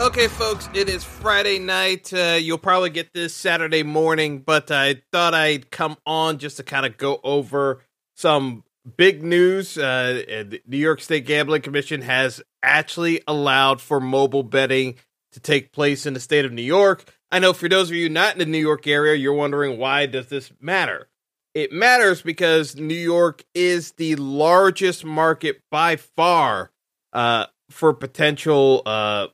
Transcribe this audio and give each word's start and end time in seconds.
Okay, 0.00 0.26
folks, 0.26 0.68
it 0.74 0.88
is 0.88 1.04
Friday 1.04 1.60
night. 1.60 2.12
Uh, 2.12 2.36
you'll 2.38 2.58
probably 2.58 2.90
get 2.90 3.12
this 3.14 3.32
Saturday 3.32 3.84
morning, 3.84 4.40
but 4.40 4.70
I 4.72 5.02
thought 5.12 5.34
I'd 5.34 5.70
come 5.70 5.96
on 6.04 6.38
just 6.38 6.56
to 6.56 6.64
kind 6.64 6.84
of 6.84 6.96
go 6.96 7.20
over 7.22 7.80
some 8.16 8.64
big 8.96 9.22
news. 9.22 9.78
Uh, 9.78 10.24
the 10.26 10.60
New 10.66 10.78
York 10.78 11.00
State 11.00 11.26
Gambling 11.26 11.62
Commission 11.62 12.02
has 12.02 12.42
actually 12.60 13.22
allowed 13.28 13.80
for 13.80 14.00
mobile 14.00 14.42
betting 14.42 14.96
to 15.32 15.40
take 15.40 15.72
place 15.72 16.06
in 16.06 16.12
the 16.14 16.20
state 16.20 16.44
of 16.44 16.52
New 16.52 16.62
York. 16.62 17.04
I 17.30 17.38
know 17.38 17.52
for 17.52 17.68
those 17.68 17.88
of 17.88 17.96
you 17.96 18.08
not 18.08 18.32
in 18.32 18.40
the 18.40 18.46
New 18.46 18.58
York 18.58 18.88
area, 18.88 19.14
you're 19.14 19.32
wondering 19.32 19.78
why 19.78 20.06
does 20.06 20.26
this 20.26 20.52
matter? 20.60 21.08
It 21.54 21.70
matters 21.70 22.20
because 22.20 22.74
New 22.74 22.94
York 22.94 23.44
is 23.54 23.92
the 23.92 24.16
largest 24.16 25.04
market 25.04 25.62
by 25.70 25.96
far 25.96 26.72
uh, 27.12 27.46
for 27.70 27.94
potential 27.94 28.82
uh, 28.84 29.28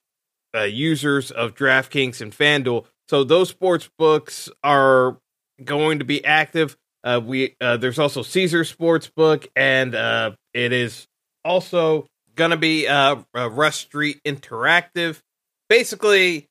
uh, 0.55 0.63
users 0.63 1.31
of 1.31 1.55
DraftKings 1.55 2.21
and 2.21 2.33
FanDuel. 2.33 2.87
So 3.09 3.25
those 3.25 3.49
sports 3.49 3.89
books 3.99 4.49
are 4.63 5.19
going 5.65 5.98
to 5.98 6.05
be 6.05 6.25
active. 6.25 6.77
Uh, 7.03 7.20
we 7.25 7.57
uh, 7.61 7.77
there's 7.77 7.98
also 7.98 8.23
Caesar 8.23 8.62
Sportsbook, 8.62 9.47
and 9.57 9.95
uh, 9.95 10.33
it 10.53 10.73
is 10.73 11.09
also 11.45 12.07
going 12.34 12.51
to 12.51 12.57
be 12.57 12.87
uh, 12.87 13.17
Rush 13.34 13.79
Street 13.79 14.20
Interactive. 14.25 15.20
Basically, 15.69 16.48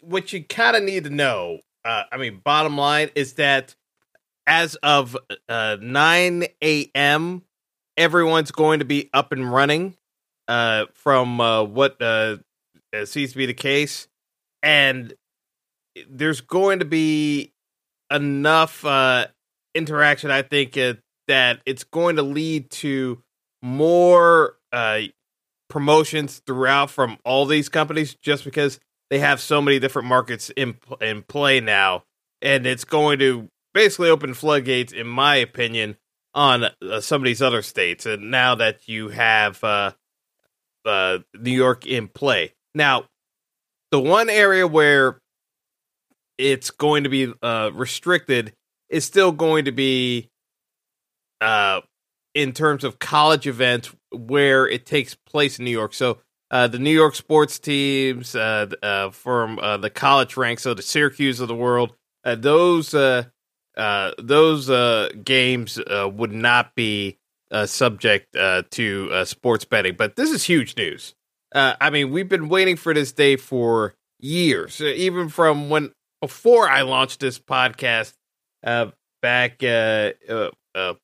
what 0.00 0.32
you 0.32 0.44
kind 0.44 0.76
of 0.76 0.84
need 0.84 1.04
to 1.04 1.10
know, 1.10 1.58
uh, 1.84 2.04
I 2.10 2.16
mean, 2.18 2.40
bottom 2.44 2.76
line 2.76 3.10
is 3.14 3.34
that 3.34 3.74
as 4.46 4.76
of 4.76 5.16
uh, 5.48 5.76
9 5.80 6.44
a.m., 6.62 7.42
everyone's 7.96 8.52
going 8.52 8.78
to 8.78 8.84
be 8.84 9.10
up 9.12 9.32
and 9.32 9.52
running. 9.52 9.96
Uh, 10.48 10.86
from 10.94 11.40
uh, 11.40 11.64
what 11.64 12.00
uh, 12.00 12.36
it 12.96 13.08
seems 13.08 13.32
to 13.32 13.38
be 13.38 13.46
the 13.46 13.54
case, 13.54 14.08
and 14.62 15.14
there's 16.08 16.40
going 16.40 16.80
to 16.80 16.84
be 16.84 17.52
enough 18.10 18.84
uh, 18.84 19.26
interaction. 19.74 20.30
I 20.30 20.42
think 20.42 20.76
uh, 20.76 20.94
that 21.28 21.60
it's 21.66 21.84
going 21.84 22.16
to 22.16 22.22
lead 22.22 22.70
to 22.70 23.22
more 23.62 24.56
uh, 24.72 25.00
promotions 25.68 26.42
throughout 26.46 26.90
from 26.90 27.18
all 27.24 27.46
these 27.46 27.68
companies, 27.68 28.14
just 28.14 28.44
because 28.44 28.80
they 29.10 29.18
have 29.18 29.40
so 29.40 29.60
many 29.60 29.78
different 29.78 30.08
markets 30.08 30.50
in 30.56 30.76
in 31.00 31.22
play 31.22 31.60
now, 31.60 32.04
and 32.42 32.66
it's 32.66 32.84
going 32.84 33.18
to 33.20 33.48
basically 33.74 34.08
open 34.08 34.34
floodgates, 34.34 34.92
in 34.92 35.06
my 35.06 35.36
opinion, 35.36 35.96
on 36.34 36.64
uh, 36.64 37.00
some 37.00 37.22
of 37.22 37.26
these 37.26 37.42
other 37.42 37.62
states. 37.62 38.06
And 38.06 38.30
now 38.30 38.54
that 38.54 38.88
you 38.88 39.08
have 39.08 39.62
uh, 39.62 39.92
uh, 40.84 41.18
New 41.38 41.52
York 41.52 41.86
in 41.86 42.08
play, 42.08 42.54
now, 42.76 43.06
the 43.90 43.98
one 43.98 44.28
area 44.28 44.66
where 44.66 45.18
it's 46.36 46.70
going 46.70 47.04
to 47.04 47.08
be 47.08 47.32
uh, 47.42 47.70
restricted 47.72 48.52
is 48.90 49.04
still 49.04 49.32
going 49.32 49.64
to 49.64 49.72
be 49.72 50.28
uh, 51.40 51.80
in 52.34 52.52
terms 52.52 52.84
of 52.84 52.98
college 52.98 53.46
events 53.46 53.94
where 54.12 54.68
it 54.68 54.84
takes 54.84 55.14
place 55.14 55.58
in 55.58 55.64
New 55.64 55.70
York. 55.70 55.94
So 55.94 56.18
uh, 56.50 56.68
the 56.68 56.78
New 56.78 56.92
York 56.92 57.14
sports 57.14 57.58
teams 57.58 58.36
uh, 58.36 58.66
uh, 58.82 59.08
from 59.10 59.58
uh, 59.58 59.78
the 59.78 59.88
college 59.88 60.36
ranks, 60.36 60.62
so 60.62 60.74
the 60.74 60.82
Syracuse 60.82 61.40
of 61.40 61.48
the 61.48 61.54
world, 61.54 61.94
those 62.24 62.90
those 62.90 64.68
games 65.24 65.80
would 65.88 66.32
not 66.32 66.74
be 66.74 67.18
subject 67.64 68.36
to 68.70 69.24
sports 69.24 69.64
betting. 69.64 69.94
But 69.96 70.16
this 70.16 70.30
is 70.30 70.44
huge 70.44 70.76
news. 70.76 71.14
Uh, 71.54 71.74
I 71.80 71.90
mean, 71.90 72.10
we've 72.10 72.28
been 72.28 72.48
waiting 72.48 72.76
for 72.76 72.92
this 72.92 73.12
day 73.12 73.36
for 73.36 73.94
years, 74.18 74.80
uh, 74.80 74.84
even 74.84 75.28
from 75.28 75.68
when 75.68 75.92
before 76.20 76.68
I 76.68 76.82
launched 76.82 77.20
this 77.20 77.38
podcast 77.38 78.14
uh, 78.64 78.86
back. 79.22 79.62
Uh, 79.62 80.12
uh, 80.28 80.50
uh, 80.74 80.94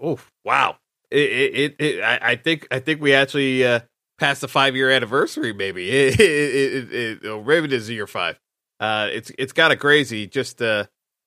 oh 0.00 0.18
wow! 0.44 0.76
It, 1.10 1.18
it, 1.18 1.76
it, 1.78 2.02
I, 2.02 2.18
I 2.22 2.36
think 2.36 2.68
I 2.70 2.78
think 2.78 3.00
we 3.00 3.14
actually 3.14 3.66
uh, 3.66 3.80
passed 4.18 4.40
the 4.40 4.48
five 4.48 4.76
year 4.76 4.90
anniversary. 4.90 5.52
Maybe 5.52 5.90
it, 5.90 6.20
it, 6.20 6.92
it, 6.92 7.24
it, 7.24 7.64
it 7.64 7.72
is 7.72 7.90
year 7.90 8.06
five. 8.06 8.38
Uh, 8.80 9.08
it's 9.10 9.32
it's 9.38 9.52
kind 9.52 9.72
of 9.72 9.78
crazy 9.78 10.26
just 10.26 10.62
uh, 10.62 10.84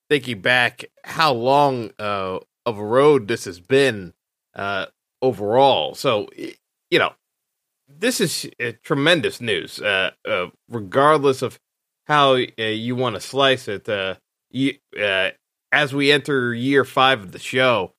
thinking 0.09 0.41
back 0.41 0.85
how 1.03 1.33
long 1.33 1.91
uh, 1.99 2.39
of 2.65 2.77
a 2.77 2.85
road 2.85 3.27
this 3.27 3.45
has 3.45 3.59
been 3.59 4.13
uh, 4.55 4.85
overall. 5.21 5.95
So 5.95 6.29
you 6.89 6.99
know, 6.99 7.13
this 8.01 8.19
is 8.19 8.49
uh, 8.59 8.71
tremendous 8.83 9.39
news. 9.39 9.79
Uh, 9.79 10.11
uh, 10.27 10.47
regardless 10.67 11.41
of 11.41 11.59
how 12.07 12.33
uh, 12.33 12.47
you 12.57 12.95
want 12.95 13.15
to 13.15 13.21
slice 13.21 13.67
it, 13.67 13.87
uh, 13.87 14.15
you, 14.49 14.73
uh, 15.01 15.29
as 15.71 15.93
we 15.93 16.11
enter 16.11 16.53
year 16.53 16.83
five 16.83 17.21
of 17.21 17.31
the 17.31 17.39
show, 17.39 17.93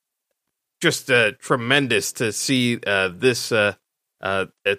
just 0.83 1.11
tremendous 1.39 2.13
to 2.13 2.33
see 2.33 2.75
this 2.75 3.53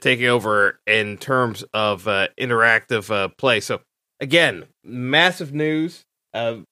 taking 0.02 0.28
over 0.28 0.80
in 0.86 1.18
terms 1.18 1.64
of 1.74 2.04
interactive 2.04 3.38
play. 3.38 3.62
So 3.62 3.80
again, 4.20 4.66
massive 4.84 5.54
news. 5.54 6.04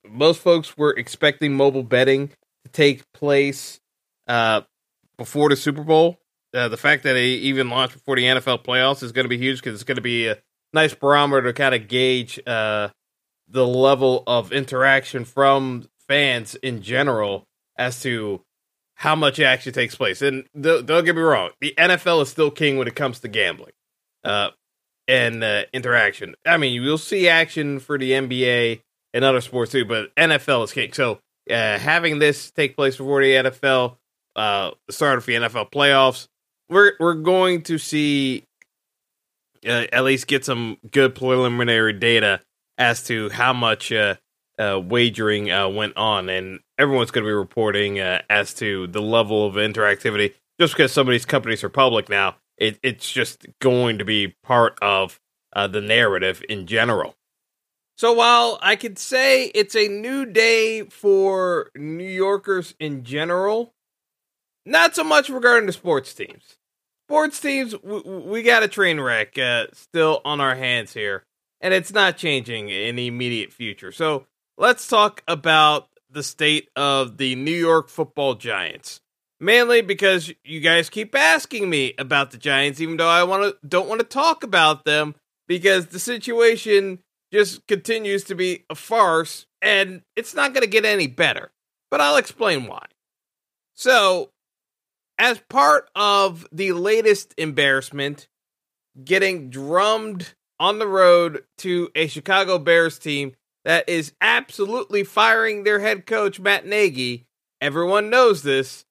most 0.06 0.42
folks 0.42 0.78
were 0.78 0.92
expecting 0.92 1.56
mobile 1.56 1.84
betting 1.84 2.28
to 2.28 2.72
take 2.74 3.10
place 3.14 3.80
before 4.28 5.48
the 5.50 5.56
Super 5.56 5.84
Bowl 5.84 6.21
uh, 6.54 6.68
the 6.68 6.78
fact 6.78 7.04
that 7.04 7.16
it 7.16 7.22
even 7.22 7.70
launched 7.70 7.94
before 7.94 8.16
the 8.16 8.24
NFL 8.24 8.64
playoffs 8.64 9.04
is 9.04 9.12
going 9.12 9.26
to 9.26 9.30
be 9.30 9.38
huge 9.38 9.58
because 9.58 9.74
it's 9.76 9.84
going 9.84 9.96
to 9.96 10.02
be 10.02 10.28
a 10.28 10.38
nice 10.74 10.94
barometer 10.94 11.44
to 11.44 11.54
kind 11.54 11.76
of 11.76 11.88
gauge 11.88 12.40
uh, 12.46 12.90
the 13.48 13.66
level 13.66 14.24
of 14.28 14.52
interaction 14.52 15.26
from 15.26 15.88
fans 16.08 16.56
in 16.56 16.82
general 16.82 17.48
as 17.78 18.02
to 18.02 18.42
how 18.96 19.16
much 19.16 19.40
action 19.40 19.74
takes 19.74 19.96
place. 19.96 20.22
And 20.22 20.46
th- 20.62 20.86
don't 20.86 21.06
get 21.06 21.16
me 21.16 21.22
wrong, 21.22 21.52
the 21.60 21.74
NFL 21.78 22.22
is 22.22 22.30
still 22.30 22.52
king 22.52 22.78
when 22.78 22.88
it 22.88 22.96
comes 22.96 23.20
to 23.22 23.28
gambling 23.28 23.74
uh, 24.24 24.50
and 25.08 25.44
uh, 25.44 25.64
interaction. 25.74 26.36
I 26.46 26.58
mean, 26.58 26.74
you'll 26.74 26.98
see 26.98 27.28
action 27.28 27.80
for 27.80 27.98
the 27.98 28.12
NBA 28.12 28.82
and 29.14 29.26
other 29.26 29.42
sports 29.42 29.72
too, 29.72 29.86
but 29.86 30.14
NFL 30.16 30.66
is 30.66 30.74
king. 30.74 30.94
So 30.94 31.20
uh, 31.50 31.80
having 31.80 32.20
this 32.20 32.52
take 32.52 32.76
place 32.76 32.98
before 32.98 33.22
the 33.22 33.32
NFL, 33.32 33.96
the 34.36 34.74
start 34.90 35.18
of 35.18 35.26
the 35.26 35.34
NFL 35.34 35.72
playoffs, 35.72 36.28
we're 36.72 36.94
we're 37.00 37.14
going 37.14 37.62
to 37.64 37.78
see 37.78 38.46
uh, 39.68 39.86
at 39.92 40.04
least 40.04 40.26
get 40.26 40.44
some 40.44 40.78
good 40.90 41.14
preliminary 41.14 41.94
data 41.94 42.42
as 42.78 43.04
to 43.04 43.30
how 43.30 43.54
much 43.54 43.92
uh, 43.92 44.16
uh, 44.58 44.80
wagering 44.84 45.52
uh, 45.52 45.70
went 45.70 45.96
on, 45.98 46.30
and 46.30 46.62
everyone's 46.80 47.12
going 47.12 47.24
to 47.24 47.30
be 47.30 47.34
reporting 47.34 48.00
uh, 48.00 48.22
as 48.30 48.56
to 48.56 48.88
the 48.88 49.02
level 49.02 49.46
of 49.46 49.56
interactivity. 49.56 50.34
Just 50.60 50.74
because 50.74 50.92
some 50.92 51.08
of 51.08 51.12
these 51.12 51.26
companies 51.26 51.64
are 51.64 51.70
public 51.70 52.10
now, 52.10 52.38
it, 52.58 52.80
it's 52.82 53.12
just 53.12 53.46
going 53.60 53.98
to 54.00 54.06
be 54.06 54.36
part 54.44 54.78
of 54.82 55.20
uh, 55.54 55.68
the 55.68 55.82
narrative 55.82 56.44
in 56.48 56.66
general. 56.66 57.16
So 57.98 58.14
while 58.14 58.58
I 58.62 58.76
could 58.78 58.98
say 58.98 59.48
it's 59.48 59.76
a 59.76 59.88
new 59.88 60.26
day 60.26 60.84
for 60.84 61.70
New 61.76 62.08
Yorkers 62.08 62.74
in 62.80 63.04
general, 63.04 63.74
not 64.66 64.96
so 64.96 65.04
much 65.04 65.30
regarding 65.30 65.68
the 65.68 65.74
sports 65.74 66.14
teams 66.14 66.58
sports 67.12 67.42
teams, 67.42 67.76
we, 67.84 68.00
we 68.00 68.42
got 68.42 68.64
a 68.64 68.70
train 68.70 68.98
wreck 68.98 69.38
uh, 69.38 69.66
still 69.74 70.22
on 70.24 70.40
our 70.40 70.56
hands 70.56 70.94
here, 70.94 71.26
and 71.60 71.74
it's 71.74 71.92
not 71.92 72.16
changing 72.16 72.70
in 72.70 72.96
the 72.96 73.06
immediate 73.06 73.52
future. 73.52 73.92
So 73.92 74.28
let's 74.58 74.88
talk 74.88 75.22
about 75.28 75.90
the 76.10 76.24
state 76.24 76.70
of 76.78 77.18
the 77.18 77.36
New 77.36 77.52
York 77.52 77.90
Football 77.90 78.36
Giants. 78.36 79.02
Mainly 79.42 79.82
because 79.82 80.32
you 80.46 80.62
guys 80.62 80.90
keep 80.90 81.14
asking 81.14 81.70
me 81.70 81.96
about 81.98 82.32
the 82.32 82.38
Giants, 82.38 82.80
even 82.80 82.96
though 82.96 83.10
I 83.10 83.24
want 83.24 83.44
to 83.44 83.68
don't 83.68 83.90
want 83.90 84.00
to 84.00 84.08
talk 84.08 84.44
about 84.44 84.86
them 84.86 85.16
because 85.50 85.88
the 85.88 86.00
situation 86.00 87.00
just 87.34 87.68
continues 87.68 88.24
to 88.26 88.36
be 88.36 88.64
a 88.70 88.76
farce 88.76 89.48
and 89.62 90.04
it's 90.16 90.34
not 90.34 90.54
going 90.54 90.64
to 90.64 90.70
get 90.70 90.86
any 90.86 91.08
better. 91.08 91.52
But 91.90 92.00
I'll 92.00 92.18
explain 92.18 92.68
why. 92.68 92.86
So, 93.74 94.30
as 95.22 95.40
part 95.50 95.88
of 95.96 96.48
the 96.52 96.72
latest 96.72 97.36
embarrassment, 97.38 98.28
getting 99.06 99.52
drummed 99.52 100.34
on 100.60 100.80
the 100.80 100.88
road 100.88 101.44
to 101.60 101.92
a 101.94 102.08
Chicago 102.08 102.58
Bears 102.58 102.98
team 102.98 103.34
that 103.64 103.88
is 103.88 104.14
absolutely 104.20 105.04
firing 105.04 105.64
their 105.64 105.80
head 105.80 106.08
coach, 106.08 106.40
Matt 106.40 106.66
Nagy. 106.66 107.28
Everyone 107.62 108.10
knows 108.10 108.42
this. 108.42 108.84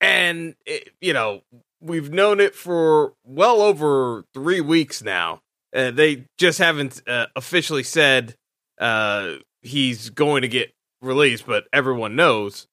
And, 0.00 0.54
it, 0.64 0.90
you 1.00 1.12
know, 1.12 1.42
we've 1.80 2.12
known 2.12 2.38
it 2.38 2.54
for 2.54 3.14
well 3.24 3.60
over 3.60 4.24
three 4.32 4.60
weeks 4.60 5.02
now. 5.02 5.42
Uh, 5.74 5.90
they 5.90 6.26
just 6.38 6.60
haven't 6.60 7.02
uh, 7.08 7.26
officially 7.34 7.82
said 7.82 8.36
uh, 8.80 9.34
he's 9.62 10.10
going 10.10 10.42
to 10.42 10.48
get 10.48 10.72
released, 11.00 11.44
but 11.44 11.64
everyone 11.72 12.14
knows. 12.14 12.68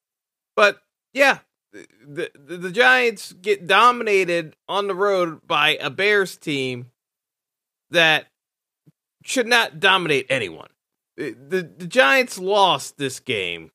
But 0.55 0.77
yeah, 1.11 1.39
the, 1.71 2.31
the, 2.33 2.57
the 2.57 2.71
Giants 2.71 3.33
get 3.33 3.67
dominated 3.67 4.55
on 4.67 4.87
the 4.87 4.95
road 4.95 5.45
by 5.47 5.77
a 5.81 5.89
Bears 5.89 6.37
team 6.37 6.91
that 7.91 8.27
should 9.23 9.47
not 9.47 9.79
dominate 9.79 10.27
anyone. 10.29 10.69
The 11.17 11.35
the, 11.77 11.87
Giants 11.87 12.39
lost 12.39 12.97
this 12.97 13.19
game, 13.19 13.71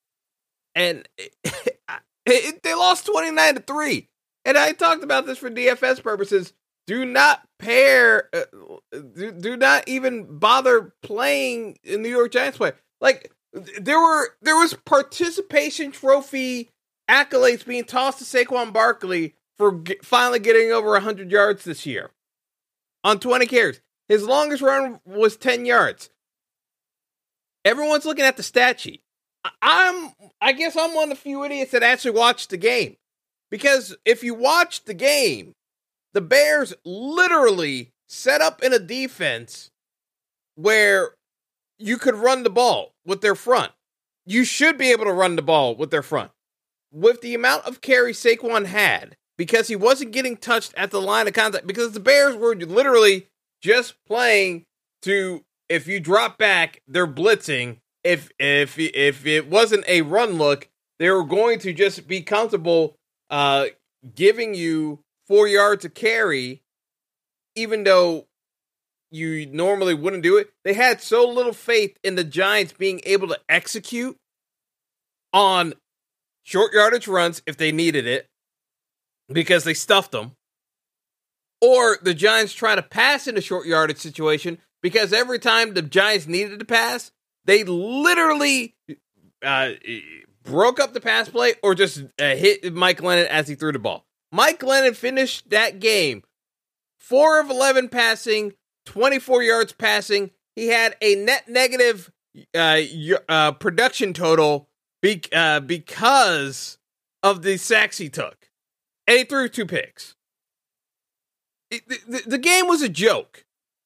and 0.74 1.06
it, 1.16 1.78
it, 2.24 2.62
they 2.62 2.74
lost 2.74 3.06
twenty 3.06 3.30
nine 3.30 3.54
to 3.56 3.60
three. 3.60 4.08
And 4.46 4.56
I 4.56 4.72
talked 4.72 5.04
about 5.04 5.26
this 5.26 5.38
for 5.38 5.50
DFS 5.50 6.02
purposes. 6.02 6.52
Do 6.86 7.04
not 7.04 7.46
pair, 7.58 8.28
uh, 8.34 8.44
do, 8.92 9.32
do 9.32 9.56
not 9.56 9.88
even 9.88 10.38
bother 10.38 10.92
playing 11.02 11.78
in 11.82 12.02
New 12.02 12.10
York 12.10 12.32
Giants 12.32 12.58
play. 12.58 12.72
Like 13.00 13.30
there 13.52 14.00
were 14.00 14.30
there 14.42 14.56
was 14.56 14.74
participation 14.74 15.92
trophy 15.92 16.70
accolades 17.08 17.66
being 17.66 17.84
tossed 17.84 18.18
to 18.18 18.24
Saquon 18.24 18.72
Barkley 18.72 19.34
for 19.56 19.82
finally 20.02 20.38
getting 20.38 20.72
over 20.72 20.90
100 20.90 21.30
yards 21.30 21.64
this 21.64 21.86
year 21.86 22.10
on 23.02 23.20
20 23.20 23.46
carries. 23.46 23.80
His 24.08 24.24
longest 24.24 24.62
run 24.62 25.00
was 25.04 25.36
10 25.36 25.66
yards. 25.66 26.10
Everyone's 27.64 28.04
looking 28.04 28.24
at 28.24 28.36
the 28.36 28.42
stat 28.42 28.80
sheet. 28.80 29.02
I'm 29.60 30.12
I 30.40 30.52
guess 30.52 30.76
I'm 30.76 30.94
one 30.94 31.04
of 31.04 31.10
the 31.10 31.22
few 31.22 31.44
idiots 31.44 31.72
that 31.72 31.82
actually 31.82 32.12
watched 32.12 32.50
the 32.50 32.56
game. 32.56 32.96
Because 33.50 33.96
if 34.04 34.24
you 34.24 34.34
watch 34.34 34.84
the 34.84 34.94
game, 34.94 35.54
the 36.12 36.20
Bears 36.20 36.74
literally 36.84 37.92
set 38.08 38.40
up 38.40 38.62
in 38.62 38.72
a 38.72 38.78
defense 38.78 39.70
where 40.56 41.14
you 41.78 41.98
could 41.98 42.14
run 42.14 42.42
the 42.42 42.50
ball 42.50 42.92
with 43.04 43.20
their 43.20 43.34
front. 43.34 43.72
You 44.26 44.44
should 44.44 44.78
be 44.78 44.90
able 44.90 45.04
to 45.04 45.12
run 45.12 45.36
the 45.36 45.42
ball 45.42 45.74
with 45.74 45.90
their 45.90 46.02
front. 46.02 46.30
With 46.94 47.22
the 47.22 47.34
amount 47.34 47.64
of 47.64 47.80
carry 47.80 48.12
Saquon 48.12 48.66
had, 48.66 49.16
because 49.36 49.66
he 49.66 49.74
wasn't 49.74 50.12
getting 50.12 50.36
touched 50.36 50.72
at 50.76 50.92
the 50.92 51.00
line 51.00 51.26
of 51.26 51.34
contact, 51.34 51.66
because 51.66 51.90
the 51.90 51.98
Bears 51.98 52.36
were 52.36 52.54
literally 52.54 53.26
just 53.60 53.94
playing 54.06 54.64
to 55.02 55.42
if 55.68 55.88
you 55.88 55.98
drop 55.98 56.38
back, 56.38 56.82
they're 56.86 57.06
blitzing. 57.06 57.78
If 58.04 58.30
if 58.38 58.78
if 58.78 59.26
it 59.26 59.50
wasn't 59.50 59.84
a 59.88 60.02
run 60.02 60.34
look, 60.34 60.68
they 60.98 61.10
were 61.10 61.24
going 61.24 61.58
to 61.60 61.72
just 61.72 62.06
be 62.06 62.20
comfortable 62.20 62.94
uh 63.28 63.66
giving 64.14 64.54
you 64.54 65.00
four 65.26 65.48
yards 65.48 65.82
to 65.82 65.88
carry, 65.88 66.62
even 67.56 67.82
though 67.82 68.26
you 69.10 69.46
normally 69.46 69.94
wouldn't 69.94 70.22
do 70.22 70.36
it. 70.36 70.52
They 70.64 70.74
had 70.74 71.00
so 71.00 71.26
little 71.26 71.52
faith 71.52 71.98
in 72.04 72.14
the 72.14 72.24
Giants 72.24 72.72
being 72.72 73.00
able 73.04 73.28
to 73.28 73.40
execute 73.48 74.16
on 75.32 75.74
short 76.44 76.72
yardage 76.72 77.08
runs 77.08 77.42
if 77.46 77.56
they 77.56 77.72
needed 77.72 78.06
it 78.06 78.28
because 79.28 79.64
they 79.64 79.74
stuffed 79.74 80.12
them. 80.12 80.36
Or 81.60 81.98
the 82.00 82.14
Giants 82.14 82.52
try 82.52 82.74
to 82.74 82.82
pass 82.82 83.26
in 83.26 83.36
a 83.36 83.40
short 83.40 83.66
yardage 83.66 83.98
situation 83.98 84.58
because 84.82 85.12
every 85.12 85.38
time 85.38 85.74
the 85.74 85.82
Giants 85.82 86.26
needed 86.26 86.58
to 86.58 86.64
pass, 86.64 87.10
they 87.46 87.64
literally 87.64 88.76
uh, 89.42 89.70
broke 90.42 90.78
up 90.78 90.92
the 90.92 91.00
pass 91.00 91.28
play 91.28 91.54
or 91.62 91.74
just 91.74 92.02
uh, 92.20 92.36
hit 92.36 92.72
Mike 92.72 92.98
Glennon 92.98 93.26
as 93.26 93.48
he 93.48 93.54
threw 93.54 93.72
the 93.72 93.78
ball. 93.78 94.04
Mike 94.30 94.60
Glennon 94.60 94.94
finished 94.94 95.50
that 95.50 95.80
game 95.80 96.22
4 96.98 97.40
of 97.40 97.50
11 97.50 97.88
passing, 97.88 98.52
24 98.86 99.42
yards 99.42 99.72
passing. 99.72 100.30
He 100.54 100.68
had 100.68 100.96
a 101.00 101.14
net 101.16 101.48
negative 101.48 102.12
uh, 102.54 102.80
uh, 103.28 103.52
production 103.52 104.12
total 104.12 104.68
be- 105.04 105.22
uh, 105.32 105.60
because 105.60 106.78
of 107.22 107.42
the 107.42 107.58
sacks 107.58 107.98
he 107.98 108.08
took. 108.08 108.48
And 109.06 109.18
he 109.18 109.24
threw 109.24 109.50
two 109.50 109.66
picks. 109.66 110.16
It, 111.70 111.86
the, 111.88 112.22
the 112.26 112.38
game 112.38 112.68
was 112.68 112.80
a 112.80 112.88
joke. 112.88 113.44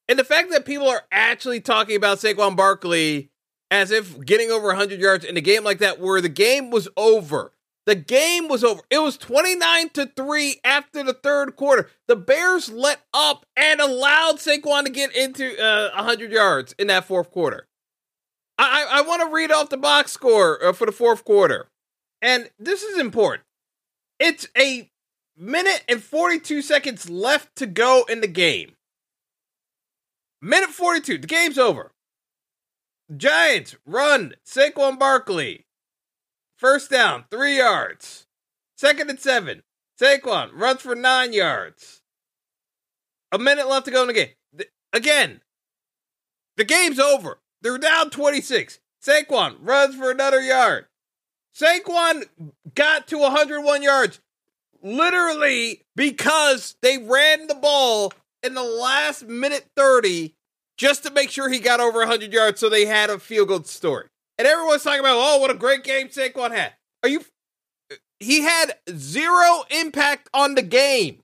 And 0.08 0.16
the 0.16 0.24
fact 0.24 0.52
that 0.52 0.64
people 0.64 0.88
are 0.88 1.02
actually 1.10 1.60
talking 1.60 1.96
about 1.96 2.18
Saquon 2.18 2.54
Barkley 2.54 3.30
as 3.68 3.90
if 3.90 4.24
getting 4.24 4.52
over 4.52 4.68
100 4.68 5.00
yards 5.00 5.24
in 5.24 5.36
a 5.36 5.40
game 5.40 5.64
like 5.64 5.78
that, 5.80 5.98
where 5.98 6.20
the 6.20 6.28
game 6.28 6.70
was 6.70 6.88
over, 6.96 7.52
the 7.84 7.96
game 7.96 8.46
was 8.46 8.62
over. 8.62 8.80
It 8.88 9.00
was 9.00 9.16
29 9.16 9.90
to 9.90 10.06
3 10.16 10.60
after 10.62 11.02
the 11.02 11.14
third 11.14 11.56
quarter. 11.56 11.90
The 12.06 12.16
Bears 12.16 12.70
let 12.70 13.00
up 13.12 13.44
and 13.56 13.80
allowed 13.80 14.36
Saquon 14.36 14.84
to 14.84 14.90
get 14.90 15.14
into 15.16 15.60
uh, 15.60 15.90
100 15.96 16.30
yards 16.30 16.76
in 16.78 16.86
that 16.86 17.06
fourth 17.06 17.32
quarter. 17.32 17.66
I, 18.58 18.86
I, 18.90 19.02
want 19.02 19.22
to 19.22 19.32
read 19.32 19.52
off 19.52 19.68
the 19.68 19.76
box 19.76 20.10
score 20.10 20.62
uh, 20.64 20.72
for 20.72 20.84
the 20.84 20.92
fourth 20.92 21.24
quarter. 21.24 21.68
And 22.20 22.50
this 22.58 22.82
is 22.82 22.98
important. 22.98 23.44
It's 24.18 24.48
a 24.56 24.90
minute 25.36 25.84
and 25.88 26.02
42 26.02 26.62
seconds 26.62 27.08
left 27.08 27.54
to 27.56 27.66
go 27.66 28.04
in 28.08 28.20
the 28.20 28.26
game. 28.26 28.72
Minute 30.42 30.70
42. 30.70 31.18
The 31.18 31.26
game's 31.28 31.58
over. 31.58 31.92
Giants 33.16 33.76
run 33.86 34.34
Saquon 34.44 34.98
Barkley 34.98 35.64
First 36.58 36.90
down, 36.90 37.24
three 37.30 37.56
yards. 37.56 38.26
Second 38.76 39.08
and 39.10 39.20
seven. 39.20 39.62
Saquon 40.00 40.50
runs 40.52 40.82
for 40.82 40.96
nine 40.96 41.32
yards. 41.32 42.02
A 43.30 43.38
minute 43.38 43.68
left 43.68 43.84
to 43.84 43.92
go 43.92 44.02
in 44.02 44.08
the 44.08 44.12
game. 44.12 44.66
again, 44.92 45.42
the 46.56 46.64
game's 46.64 46.98
over. 46.98 47.38
They're 47.62 47.78
down 47.78 48.10
26. 48.10 48.78
Saquon 49.04 49.56
runs 49.60 49.94
for 49.94 50.10
another 50.10 50.40
yard. 50.40 50.86
Saquon 51.54 52.24
got 52.74 53.08
to 53.08 53.18
101 53.18 53.82
yards 53.82 54.20
literally 54.82 55.82
because 55.96 56.76
they 56.82 56.98
ran 56.98 57.46
the 57.46 57.54
ball 57.54 58.12
in 58.42 58.54
the 58.54 58.62
last 58.62 59.26
minute 59.26 59.66
30 59.76 60.34
just 60.76 61.02
to 61.02 61.10
make 61.10 61.30
sure 61.30 61.48
he 61.48 61.58
got 61.58 61.80
over 61.80 61.98
100 61.98 62.32
yards 62.32 62.60
so 62.60 62.68
they 62.68 62.86
had 62.86 63.10
a 63.10 63.18
field 63.18 63.48
goal 63.48 63.64
story. 63.64 64.06
And 64.38 64.46
everyone's 64.46 64.84
talking 64.84 65.00
about, 65.00 65.16
oh, 65.16 65.38
what 65.40 65.50
a 65.50 65.54
great 65.54 65.82
game 65.82 66.08
Saquon 66.08 66.52
had. 66.52 66.74
Are 67.02 67.08
you? 67.08 67.24
He 68.20 68.42
had 68.42 68.74
zero 68.96 69.64
impact 69.70 70.28
on 70.32 70.54
the 70.54 70.62
game. 70.62 71.22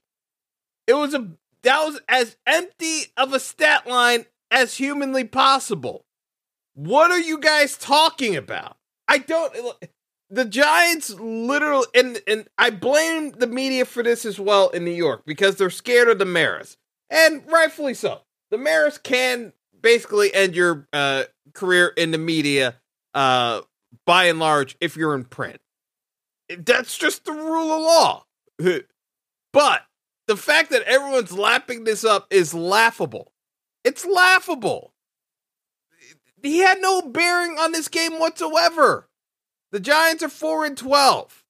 It 0.87 0.93
was 0.93 1.13
a 1.13 1.29
that 1.63 1.83
was 1.83 1.99
as 2.07 2.37
empty 2.45 3.05
of 3.17 3.33
a 3.33 3.39
stat 3.39 3.87
line 3.87 4.25
as 4.51 4.75
humanly 4.75 5.23
possible. 5.23 6.04
What 6.75 7.09
are 7.09 7.19
you 7.19 7.39
guys 7.39 7.77
talking 7.77 8.35
about? 8.35 8.77
I 9.07 9.19
don't. 9.19 9.53
The 10.29 10.45
Giants 10.45 11.11
literally, 11.11 11.87
and 11.95 12.21
and 12.27 12.47
I 12.57 12.69
blame 12.69 13.31
the 13.31 13.47
media 13.47 13.85
for 13.85 14.03
this 14.03 14.25
as 14.25 14.39
well 14.39 14.69
in 14.69 14.83
New 14.83 14.91
York 14.91 15.23
because 15.25 15.55
they're 15.55 15.69
scared 15.69 16.09
of 16.09 16.19
the 16.19 16.25
Maras, 16.25 16.77
and 17.09 17.43
rightfully 17.49 17.93
so. 17.93 18.21
The 18.51 18.57
Maras 18.57 18.97
can 18.97 19.53
basically 19.81 20.33
end 20.33 20.55
your 20.55 20.87
uh, 20.91 21.23
career 21.53 21.93
in 21.95 22.11
the 22.11 22.17
media 22.17 22.75
uh, 23.13 23.61
by 24.05 24.25
and 24.25 24.39
large, 24.39 24.75
if 24.81 24.97
you're 24.97 25.15
in 25.15 25.23
print. 25.23 25.61
That's 26.49 26.97
just 26.97 27.25
the 27.25 27.31
rule 27.31 27.71
of 27.71 27.81
law. 27.81 28.25
but 29.53 29.83
the 30.27 30.35
fact 30.35 30.71
that 30.71 30.83
everyone's 30.83 31.31
lapping 31.31 31.85
this 31.85 32.03
up 32.03 32.27
is 32.29 32.53
laughable. 32.53 33.31
It's 33.83 34.05
laughable. 34.05 34.91
He 36.43 36.59
had 36.59 36.81
no 36.81 37.01
bearing 37.01 37.57
on 37.57 37.71
this 37.71 37.87
game 37.87 38.19
whatsoever. 38.19 39.07
The 39.71 39.79
Giants 39.79 40.23
are 40.23 40.29
4 40.29 40.65
and 40.65 40.77
12. 40.77 41.43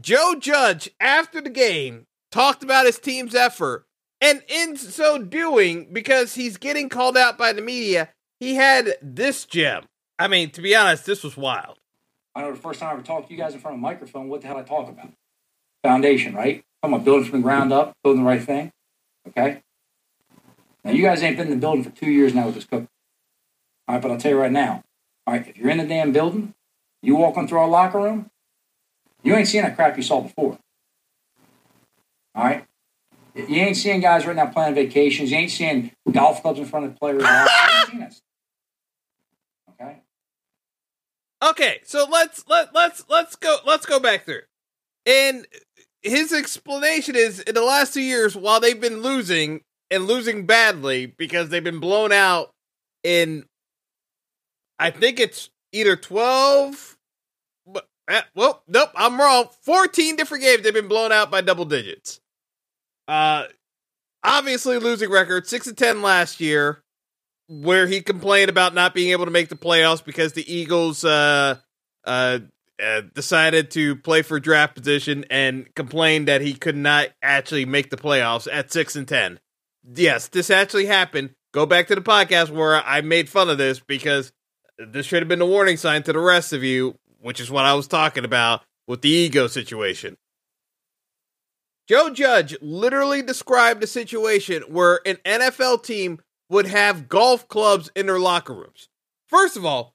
Joe 0.00 0.34
Judge, 0.38 0.90
after 1.00 1.40
the 1.40 1.50
game, 1.50 2.06
talked 2.30 2.62
about 2.62 2.86
his 2.86 2.98
team's 2.98 3.34
effort. 3.34 3.86
And 4.20 4.42
in 4.48 4.76
so 4.76 5.18
doing, 5.18 5.88
because 5.92 6.34
he's 6.34 6.56
getting 6.56 6.88
called 6.88 7.16
out 7.16 7.38
by 7.38 7.52
the 7.52 7.62
media, 7.62 8.10
he 8.40 8.54
had 8.54 8.94
this 9.02 9.44
gem. 9.44 9.84
I 10.18 10.28
mean, 10.28 10.50
to 10.50 10.62
be 10.62 10.74
honest, 10.74 11.06
this 11.06 11.22
was 11.22 11.36
wild. 11.36 11.78
I 12.34 12.42
know 12.42 12.52
the 12.52 12.58
first 12.58 12.80
time 12.80 12.90
I 12.90 12.92
ever 12.94 13.02
talked 13.02 13.28
to 13.28 13.34
you 13.34 13.38
guys 13.38 13.54
in 13.54 13.60
front 13.60 13.76
of 13.76 13.78
a 13.78 13.82
microphone, 13.82 14.28
what 14.28 14.40
the 14.40 14.48
hell 14.48 14.56
I 14.56 14.62
talk 14.62 14.88
about? 14.88 15.10
Foundation, 15.82 16.34
right? 16.34 16.64
I'm 16.82 16.92
about 16.92 17.04
building 17.04 17.28
from 17.28 17.40
the 17.40 17.44
ground 17.44 17.72
up, 17.72 17.94
building 18.02 18.22
the 18.22 18.28
right 18.28 18.42
thing. 18.42 18.72
Okay? 19.28 19.62
Now, 20.84 20.90
you 20.90 21.02
guys 21.02 21.22
ain't 21.22 21.36
been 21.36 21.46
in 21.46 21.54
the 21.54 21.60
building 21.60 21.84
for 21.84 21.90
two 21.90 22.10
years 22.10 22.34
now 22.34 22.46
with 22.46 22.56
this 22.56 22.64
cook. 22.64 22.86
All 23.86 23.94
right, 23.94 24.02
but 24.02 24.10
I'll 24.10 24.18
tell 24.18 24.32
you 24.32 24.38
right 24.38 24.52
now. 24.52 24.82
All 25.26 25.34
right, 25.34 25.46
if 25.46 25.56
you're 25.56 25.70
in 25.70 25.78
the 25.78 25.86
damn 25.86 26.12
building, 26.12 26.54
you 27.02 27.16
walking 27.16 27.48
through 27.48 27.58
our 27.58 27.68
locker 27.68 27.98
room, 27.98 28.30
you 29.22 29.34
ain't 29.34 29.48
seeing 29.48 29.64
that 29.64 29.76
crap 29.76 29.96
you 29.96 30.02
saw 30.02 30.20
before. 30.20 30.58
All 32.34 32.44
right? 32.44 32.64
You 33.34 33.56
ain't 33.62 33.76
seeing 33.76 34.00
guys 34.00 34.26
right 34.26 34.36
now 34.36 34.46
planning 34.46 34.74
vacations. 34.74 35.30
You 35.30 35.38
ain't 35.38 35.50
seeing 35.50 35.90
golf 36.10 36.42
clubs 36.42 36.58
in 36.58 36.66
front 36.66 36.86
of 36.86 36.96
players. 36.98 37.22
Okay. 39.80 40.02
Okay, 41.42 41.80
so 41.82 42.06
let's 42.08 42.44
let 42.48 42.72
let's 42.72 43.04
let's 43.08 43.34
go 43.34 43.56
let's 43.66 43.86
go 43.86 43.98
back 43.98 44.24
through. 44.24 44.42
And 45.04 45.48
his 46.04 46.32
explanation 46.32 47.16
is 47.16 47.40
in 47.40 47.54
the 47.54 47.62
last 47.62 47.92
two 47.92 48.02
years, 48.02 48.36
while 48.36 48.60
they've 48.60 48.80
been 48.80 49.02
losing 49.02 49.62
and 49.90 50.06
losing 50.06 50.46
badly 50.46 51.06
because 51.06 51.48
they've 51.48 51.64
been 51.64 51.80
blown 51.80 52.12
out 52.12 52.50
in, 53.02 53.44
I 54.78 54.90
think 54.90 55.20
it's 55.20 55.50
either 55.72 55.96
twelve. 55.96 56.96
But, 57.66 57.88
uh, 58.08 58.22
well, 58.34 58.62
nope, 58.68 58.90
I'm 58.94 59.18
wrong. 59.18 59.48
Fourteen 59.62 60.16
different 60.16 60.44
games 60.44 60.62
they've 60.62 60.74
been 60.74 60.88
blown 60.88 61.12
out 61.12 61.30
by 61.30 61.40
double 61.40 61.64
digits. 61.64 62.20
Uh, 63.06 63.44
obviously 64.22 64.78
losing 64.78 65.10
record 65.10 65.46
six 65.46 65.66
and 65.66 65.76
ten 65.76 66.02
last 66.02 66.40
year 66.40 66.82
where 67.48 67.86
he 67.86 68.00
complained 68.00 68.48
about 68.48 68.74
not 68.74 68.94
being 68.94 69.10
able 69.10 69.26
to 69.26 69.30
make 69.30 69.48
the 69.50 69.56
playoffs 69.56 70.02
because 70.02 70.32
the 70.32 70.50
Eagles 70.52 71.04
uh, 71.04 71.56
uh, 72.04 72.38
uh, 72.82 73.02
decided 73.14 73.70
to 73.70 73.96
play 73.96 74.22
for 74.22 74.40
draft 74.40 74.74
position 74.74 75.24
and 75.28 75.72
complained 75.74 76.28
that 76.28 76.40
he 76.40 76.54
could 76.54 76.76
not 76.76 77.08
actually 77.22 77.66
make 77.66 77.90
the 77.90 77.96
playoffs 77.96 78.48
at 78.50 78.72
six 78.72 78.96
and 78.96 79.06
ten. 79.06 79.38
Yes, 79.94 80.28
this 80.28 80.48
actually 80.48 80.86
happened. 80.86 81.34
Go 81.52 81.66
back 81.66 81.86
to 81.88 81.94
the 81.94 82.00
podcast 82.00 82.50
where 82.50 82.76
I 82.76 83.02
made 83.02 83.28
fun 83.28 83.50
of 83.50 83.58
this 83.58 83.78
because 83.78 84.32
this 84.78 85.06
should 85.06 85.22
have 85.22 85.28
been 85.28 85.40
a 85.40 85.46
warning 85.46 85.76
sign 85.76 86.02
to 86.04 86.12
the 86.12 86.18
rest 86.18 86.52
of 86.52 86.62
you, 86.62 86.98
which 87.20 87.40
is 87.40 87.50
what 87.50 87.64
I 87.64 87.74
was 87.74 87.86
talking 87.86 88.24
about 88.24 88.62
with 88.86 89.02
the 89.02 89.08
ego 89.08 89.46
situation. 89.46 90.16
Joe 91.88 92.10
Judge 92.10 92.56
literally 92.62 93.22
described 93.22 93.82
a 93.82 93.86
situation 93.86 94.62
where 94.68 95.00
an 95.06 95.16
NFL 95.24 95.84
team 95.84 96.20
would 96.48 96.66
have 96.66 97.08
golf 97.08 97.46
clubs 97.48 97.90
in 97.94 98.06
their 98.06 98.18
locker 98.18 98.54
rooms. 98.54 98.88
First 99.28 99.56
of 99.56 99.64
all, 99.64 99.94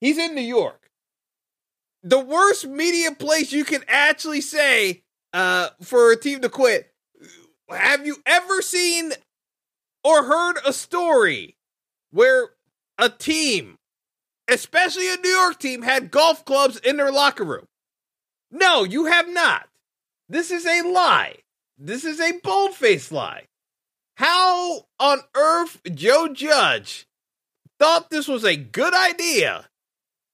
he's 0.00 0.18
in 0.18 0.34
New 0.34 0.42
York. 0.42 0.90
The 2.02 2.20
worst 2.20 2.66
media 2.66 3.12
place 3.12 3.52
you 3.52 3.64
can 3.64 3.82
actually 3.88 4.40
say 4.40 5.02
uh, 5.32 5.70
for 5.82 6.12
a 6.12 6.16
team 6.16 6.40
to 6.42 6.48
quit. 6.48 6.92
Have 7.68 8.06
you 8.06 8.16
ever 8.24 8.62
seen 8.62 9.12
or 10.04 10.24
heard 10.24 10.58
a 10.64 10.72
story 10.72 11.56
where 12.12 12.50
a 12.98 13.08
team, 13.08 13.75
especially 14.48 15.12
a 15.12 15.16
New 15.16 15.30
York 15.30 15.58
team, 15.58 15.82
had 15.82 16.10
golf 16.10 16.44
clubs 16.44 16.78
in 16.78 16.96
their 16.96 17.12
locker 17.12 17.44
room? 17.44 17.66
No, 18.50 18.84
you 18.84 19.06
have 19.06 19.28
not. 19.28 19.68
This 20.28 20.50
is 20.50 20.66
a 20.66 20.82
lie. 20.82 21.36
This 21.78 22.04
is 22.04 22.20
a 22.20 22.38
bold 22.42 22.74
faced 22.74 23.12
lie. 23.12 23.46
How 24.16 24.86
on 24.98 25.20
earth 25.34 25.80
Joe 25.94 26.28
Judge 26.32 27.06
thought 27.78 28.10
this 28.10 28.26
was 28.26 28.44
a 28.44 28.56
good 28.56 28.94
idea 28.94 29.66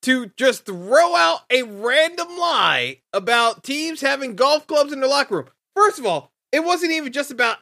to 0.02 0.30
just 0.36 0.66
throw 0.66 1.16
out 1.16 1.40
a 1.50 1.62
random 1.62 2.28
lie 2.38 2.98
about 3.12 3.64
teams 3.64 4.00
having 4.00 4.36
golf 4.36 4.66
clubs 4.66 4.92
in 4.92 5.00
their 5.00 5.08
locker 5.08 5.36
room? 5.36 5.48
First 5.74 5.98
of 5.98 6.06
all, 6.06 6.30
it 6.52 6.64
wasn't 6.64 6.92
even 6.92 7.12
just 7.12 7.30
about 7.30 7.58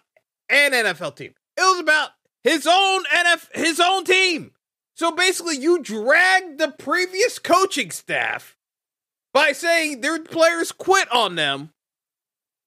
an 0.50 0.73
NFL 0.73 1.16
team. 1.16 1.33
It 1.57 1.62
was 1.62 1.80
about 1.80 2.11
his 2.42 2.66
own 2.66 3.04
NF 3.04 3.49
his 3.54 3.80
own 3.80 4.04
team. 4.04 4.52
So 5.00 5.11
basically 5.11 5.57
you 5.57 5.83
dragged 5.83 6.59
the 6.59 6.75
previous 6.78 7.38
coaching 7.38 7.90
staff 7.90 8.54
by 9.33 9.52
saying 9.52 10.02
their 10.02 10.23
players 10.23 10.73
quit 10.73 11.11
on 11.11 11.37
them 11.37 11.71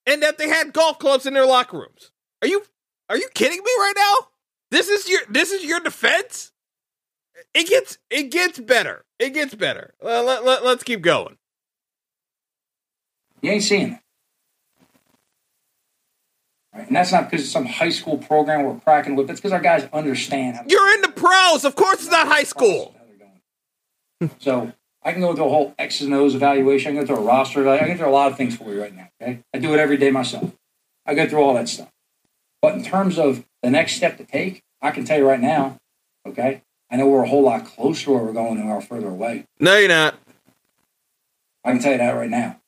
and 0.08 0.24
that 0.24 0.40
they 0.40 0.50
had 0.50 0.74
golf 0.74 0.98
clubs 0.98 1.28
in 1.28 1.36
their 1.36 1.46
locker 1.46 1.78
rooms. 1.78 2.10
Are 2.42 2.48
you 2.48 2.64
are 3.08 3.18
you 3.18 3.30
kidding 3.36 3.60
me 3.60 3.72
right 3.78 3.94
now? 3.96 4.30
This 4.72 4.90
is 4.90 5.08
your 5.08 5.22
this 5.30 5.52
is 5.52 5.64
your 5.64 5.80
defense? 5.80 6.52
It 7.54 7.68
gets 7.68 8.00
it 8.10 8.32
gets 8.32 8.58
better. 8.58 9.06
It 9.20 9.36
gets 9.36 9.54
better. 9.54 9.94
Let, 10.02 10.44
let, 10.44 10.66
let's 10.66 10.82
keep 10.82 11.02
going. 11.02 11.38
You 13.44 13.52
ain't 13.52 13.62
seeing 13.62 13.92
it. 13.92 14.00
Right? 16.74 16.88
And 16.88 16.96
that's 16.96 17.12
not 17.12 17.30
because 17.30 17.44
it's 17.44 17.52
some 17.52 17.66
high 17.66 17.90
school 17.90 18.18
program 18.18 18.64
we're 18.64 18.80
cracking 18.80 19.16
with. 19.16 19.30
It's 19.30 19.40
because 19.40 19.52
our 19.52 19.62
guys 19.62 19.88
understand. 19.94 20.58
How 20.58 20.64
You're 20.68 20.94
in 20.96 21.02
the 21.02 21.10
pros. 21.10 21.66
Of 21.66 21.76
course, 21.76 22.02
it's 22.02 22.12
not 22.12 22.28
high 22.28 22.44
school. 22.44 22.96
so 24.40 24.72
I 25.04 25.12
can 25.12 25.22
go 25.22 25.36
through 25.36 25.46
a 25.46 25.50
whole 25.50 25.76
X's 25.78 26.06
and 26.06 26.14
O's 26.16 26.34
evaluation. 26.34 26.90
I 26.90 26.96
can 26.96 27.06
go 27.06 27.16
through 27.16 27.24
a 27.24 27.28
roster 27.28 27.62
evaluation. 27.62 27.86
I 27.86 27.88
can 27.90 27.98
go 27.98 28.04
through 28.04 28.12
a 28.12 28.18
lot 28.18 28.32
of 28.32 28.38
things 28.38 28.58
for 28.58 28.74
you 28.74 28.82
right 28.82 28.96
now. 28.96 29.10
Okay, 29.22 29.40
I 29.54 29.60
do 29.60 29.74
it 29.74 29.80
every 29.80 29.98
day 29.98 30.10
myself. 30.10 30.52
I 31.06 31.14
go 31.14 31.28
through 31.28 31.42
all 31.42 31.54
that 31.54 31.70
stuff. 31.70 31.90
But 32.62 32.76
in 32.76 32.84
terms 32.84 33.20
of 33.20 33.46
the 33.62 33.70
next 33.70 33.94
step 33.94 34.18
to 34.18 34.24
take, 34.24 34.64
I 34.82 34.92
can 34.92 35.06
tell 35.06 35.18
you 35.20 35.28
right 35.28 35.42
now. 35.42 35.78
Okay, 36.28 36.64
I 36.90 36.96
know 36.96 37.08
we're 37.08 37.24
a 37.24 37.28
whole 37.28 37.44
lot 37.44 37.66
closer 37.66 38.06
to 38.06 38.12
where 38.14 38.24
we're 38.24 38.34
going 38.34 38.56
than 38.58 38.66
we 38.66 38.72
are 38.72 38.82
further 38.82 39.10
away. 39.10 39.46
No, 39.60 39.78
you're 39.78 39.90
not. 39.90 40.16
I 41.64 41.72
can 41.72 41.82
tell 41.82 41.92
you 41.92 41.98
that 42.00 42.12
right 42.12 42.30
now. 42.30 42.60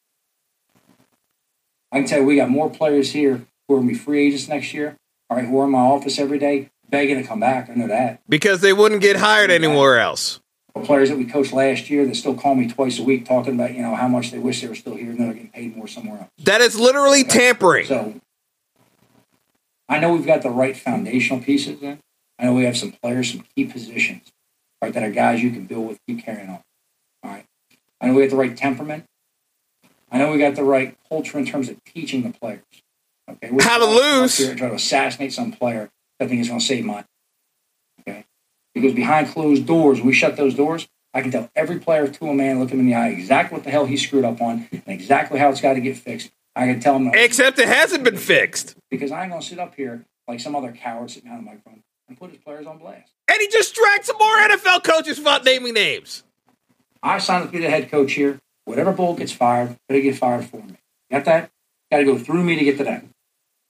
I 1.92 2.00
can 2.00 2.08
tell 2.08 2.20
you 2.20 2.26
we 2.26 2.36
got 2.36 2.50
more 2.50 2.70
players 2.70 3.12
here 3.12 3.46
who 3.67 3.75
are 3.75 3.77
going 3.77 3.89
to 3.89 3.93
be 3.93 4.00
free 4.00 4.27
agents 4.27 4.48
next 4.48 4.74
year. 4.74 4.98
All 5.29 5.38
right, 5.38 5.45
who 5.45 5.60
are 5.60 5.65
in 5.65 5.72
my 5.72 5.79
office 5.79 6.19
every 6.19 6.39
day 6.39 6.69
begging 6.89 7.22
to 7.22 7.27
come 7.27 7.39
back. 7.39 7.69
I 7.69 7.74
know 7.74 7.88
that. 7.88 8.22
Because 8.29 8.62
they 8.62 8.74
wouldn't 8.74 9.01
get 9.01 9.17
hired 9.17 9.51
anywhere 9.51 10.00
else. 10.00 10.39
The 10.75 10.81
players 10.81 11.10
that 11.10 11.17
we 11.17 11.25
coached 11.25 11.53
last 11.53 11.89
year 11.89 12.05
that 12.05 12.15
still 12.15 12.36
call 12.36 12.53
me 12.55 12.67
twice 12.67 13.00
a 13.00 13.03
week 13.03 13.25
talking 13.25 13.55
about, 13.55 13.74
you 13.74 13.81
know, 13.81 13.95
how 13.95 14.07
much 14.07 14.31
they 14.31 14.39
wish 14.39 14.62
they 14.62 14.67
were 14.67 14.75
still 14.75 14.95
here 14.95 15.12
and 15.12 15.19
they're 15.19 15.34
getting 15.34 15.50
paid 15.50 15.75
more 15.75 15.88
somewhere 15.88 16.19
else. 16.19 16.29
That 16.43 16.62
is 16.62 16.77
literally 16.77 17.24
tampering. 17.24 17.86
So 17.86 18.19
I 19.88 20.00
know 20.00 20.13
we've 20.13 20.25
got 20.25 20.41
the 20.41 20.50
right 20.50 20.75
foundational 20.75 21.41
pieces 21.41 21.81
in. 21.81 22.00
I 22.38 22.45
know 22.45 22.53
we 22.53 22.65
have 22.65 22.75
some 22.75 22.91
players, 22.91 23.31
some 23.31 23.45
key 23.55 23.65
positions, 23.65 24.34
right, 24.81 24.93
that 24.93 25.03
are 25.03 25.12
guys 25.12 25.41
you 25.41 25.51
can 25.51 25.65
build 25.65 25.88
with, 25.88 26.00
keep 26.05 26.24
carrying 26.25 26.50
on. 26.50 26.60
All 27.24 27.31
right. 27.31 27.45
I 28.01 28.07
know 28.07 28.13
we 28.13 28.24
got 28.24 28.31
the 28.31 28.36
right 28.36 28.55
temperament. 28.55 29.05
I 30.12 30.17
know 30.17 30.31
we 30.31 30.38
got 30.38 30.55
the 30.55 30.63
right 30.63 30.98
culture 31.07 31.39
in 31.39 31.45
terms 31.45 31.69
of 31.69 31.81
teaching 31.86 32.24
the 32.24 32.38
players. 32.38 32.63
Okay. 33.29 33.50
We're 33.51 33.63
How 33.63 33.79
to 33.79 33.86
lose. 33.86 34.38
Here 34.38 34.50
and 34.50 34.58
try 34.58 34.70
to 34.70 34.75
assassinate 34.75 35.34
some 35.34 35.51
player 35.51 35.89
that 36.20 36.29
think 36.29 36.41
is 36.41 36.48
going 36.48 36.60
to 36.60 36.65
save 36.65 36.86
money. 36.86 37.05
Okay. 38.01 38.25
Because 38.74 38.94
behind 38.94 39.27
closed 39.29 39.65
doors, 39.65 40.01
we 40.01 40.13
shut 40.13 40.38
those 40.38 40.53
doors. 40.53 40.88
I 41.13 41.22
can 41.22 41.32
tell 41.32 41.50
every 41.55 41.79
player 41.79 42.08
to 42.08 42.27
a 42.27 42.34
man, 42.34 42.60
look 42.60 42.72
him 42.72 42.82
in 42.82 42.88
the 42.88 42.96
eye, 42.96 43.08
exactly 43.08 43.55
what 43.55 43.63
the 43.63 43.72
hell 43.72 43.86
he 43.86 43.96
screwed 43.96 44.25
up 44.25 44.41
on, 44.41 44.67
and 44.72 44.84
exactly 44.88 45.39
how 45.39 45.50
it's 45.50 45.62
got 45.62 45.74
to 45.74 45.82
get 45.82 45.98
fixed. 45.98 46.29
I 46.55 46.67
can 46.67 46.79
tell 46.79 46.98
him. 46.98 47.12
Except 47.13 47.58
it 47.58 47.67
hasn't 47.67 48.03
been 48.03 48.17
fixed. 48.17 48.75
Because 48.91 49.12
I 49.12 49.22
ain't 49.22 49.32
going 49.32 49.41
to 49.41 49.48
sit 49.48 49.60
up 49.60 49.75
here 49.75 50.05
like 50.27 50.39
some 50.39 50.55
other 50.55 50.72
coward 50.72 51.10
sitting 51.10 51.29
behind 51.29 51.46
the 51.46 51.51
microphone 51.51 51.84
and 52.08 52.17
put 52.17 52.32
his 52.32 52.39
players 52.39 52.67
on 52.67 52.77
blast. 52.77 53.12
And 53.29 53.39
he 53.41 53.48
just 53.48 53.74
dragged 53.74 54.05
some 54.05 54.17
more 54.17 54.36
NFL 54.38 54.84
coaches 54.84 55.17
without 55.17 55.44
naming 55.46 55.74
names. 55.74 56.24
I 57.01 57.17
signed 57.20 57.44
up 57.44 57.51
to 57.51 57.58
be 57.58 57.63
the 57.63 57.70
head 57.70 57.89
coach 57.89 58.13
here. 58.13 58.39
Whatever 58.65 58.91
bull 58.91 59.15
gets 59.15 59.32
fired, 59.32 59.77
better 59.88 60.01
get 60.01 60.17
fired 60.17 60.46
for 60.46 60.58
me. 60.58 60.75
Got 61.12 61.25
that? 61.25 61.51
Got 61.91 62.00
to 62.00 62.03
go 62.05 62.17
through 62.17 62.44
me 62.44 62.58
to 62.58 62.65
get 62.65 62.77
to 62.79 62.84
that. 62.86 63.05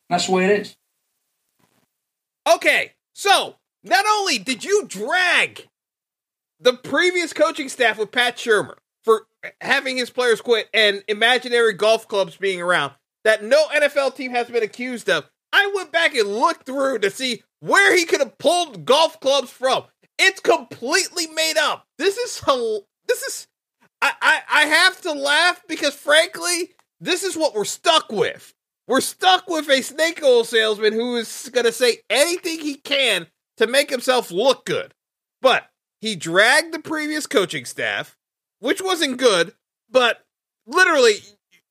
That's 0.09 0.27
the 0.27 0.33
way 0.33 0.45
it 0.45 0.59
is. 0.61 0.75
Okay, 2.47 2.93
so 3.13 3.55
not 3.83 4.05
only 4.07 4.37
did 4.37 4.63
you 4.63 4.85
drag 4.87 5.67
the 6.59 6.73
previous 6.73 7.33
coaching 7.33 7.69
staff 7.69 7.97
with 7.97 8.11
Pat 8.11 8.37
Shurmur 8.37 8.75
for 9.03 9.27
having 9.61 9.97
his 9.97 10.09
players 10.09 10.41
quit 10.41 10.69
and 10.73 11.03
imaginary 11.07 11.73
golf 11.73 12.07
clubs 12.07 12.37
being 12.37 12.61
around 12.61 12.93
that 13.23 13.43
no 13.43 13.67
NFL 13.67 14.15
team 14.15 14.31
has 14.31 14.47
been 14.47 14.63
accused 14.63 15.09
of, 15.09 15.25
I 15.51 15.71
went 15.75 15.91
back 15.91 16.15
and 16.15 16.29
looked 16.29 16.65
through 16.65 16.99
to 16.99 17.09
see 17.09 17.43
where 17.59 17.95
he 17.95 18.05
could 18.05 18.19
have 18.19 18.37
pulled 18.37 18.85
golf 18.85 19.19
clubs 19.19 19.49
from. 19.49 19.83
It's 20.19 20.39
completely 20.39 21.27
made 21.27 21.57
up. 21.57 21.87
This 21.97 22.17
is 22.17 22.41
this 23.07 23.21
is 23.23 23.47
I, 24.01 24.13
I 24.21 24.41
I 24.49 24.65
have 24.67 25.01
to 25.01 25.11
laugh 25.11 25.63
because 25.67 25.93
frankly, 25.93 26.71
this 27.01 27.23
is 27.23 27.35
what 27.35 27.53
we're 27.53 27.65
stuck 27.65 28.11
with. 28.11 28.53
We're 28.87 29.01
stuck 29.01 29.49
with 29.49 29.69
a 29.69 29.81
snake 29.81 30.21
oil 30.23 30.43
salesman 30.43 30.93
who 30.93 31.15
is 31.15 31.49
going 31.51 31.65
to 31.65 31.71
say 31.71 31.99
anything 32.09 32.59
he 32.59 32.75
can 32.75 33.27
to 33.57 33.67
make 33.67 33.89
himself 33.89 34.31
look 34.31 34.65
good. 34.65 34.93
But 35.41 35.69
he 36.01 36.15
dragged 36.15 36.73
the 36.73 36.79
previous 36.79 37.25
coaching 37.25 37.65
staff, 37.65 38.17
which 38.59 38.81
wasn't 38.81 39.17
good, 39.17 39.53
but 39.89 40.23
literally, 40.67 41.15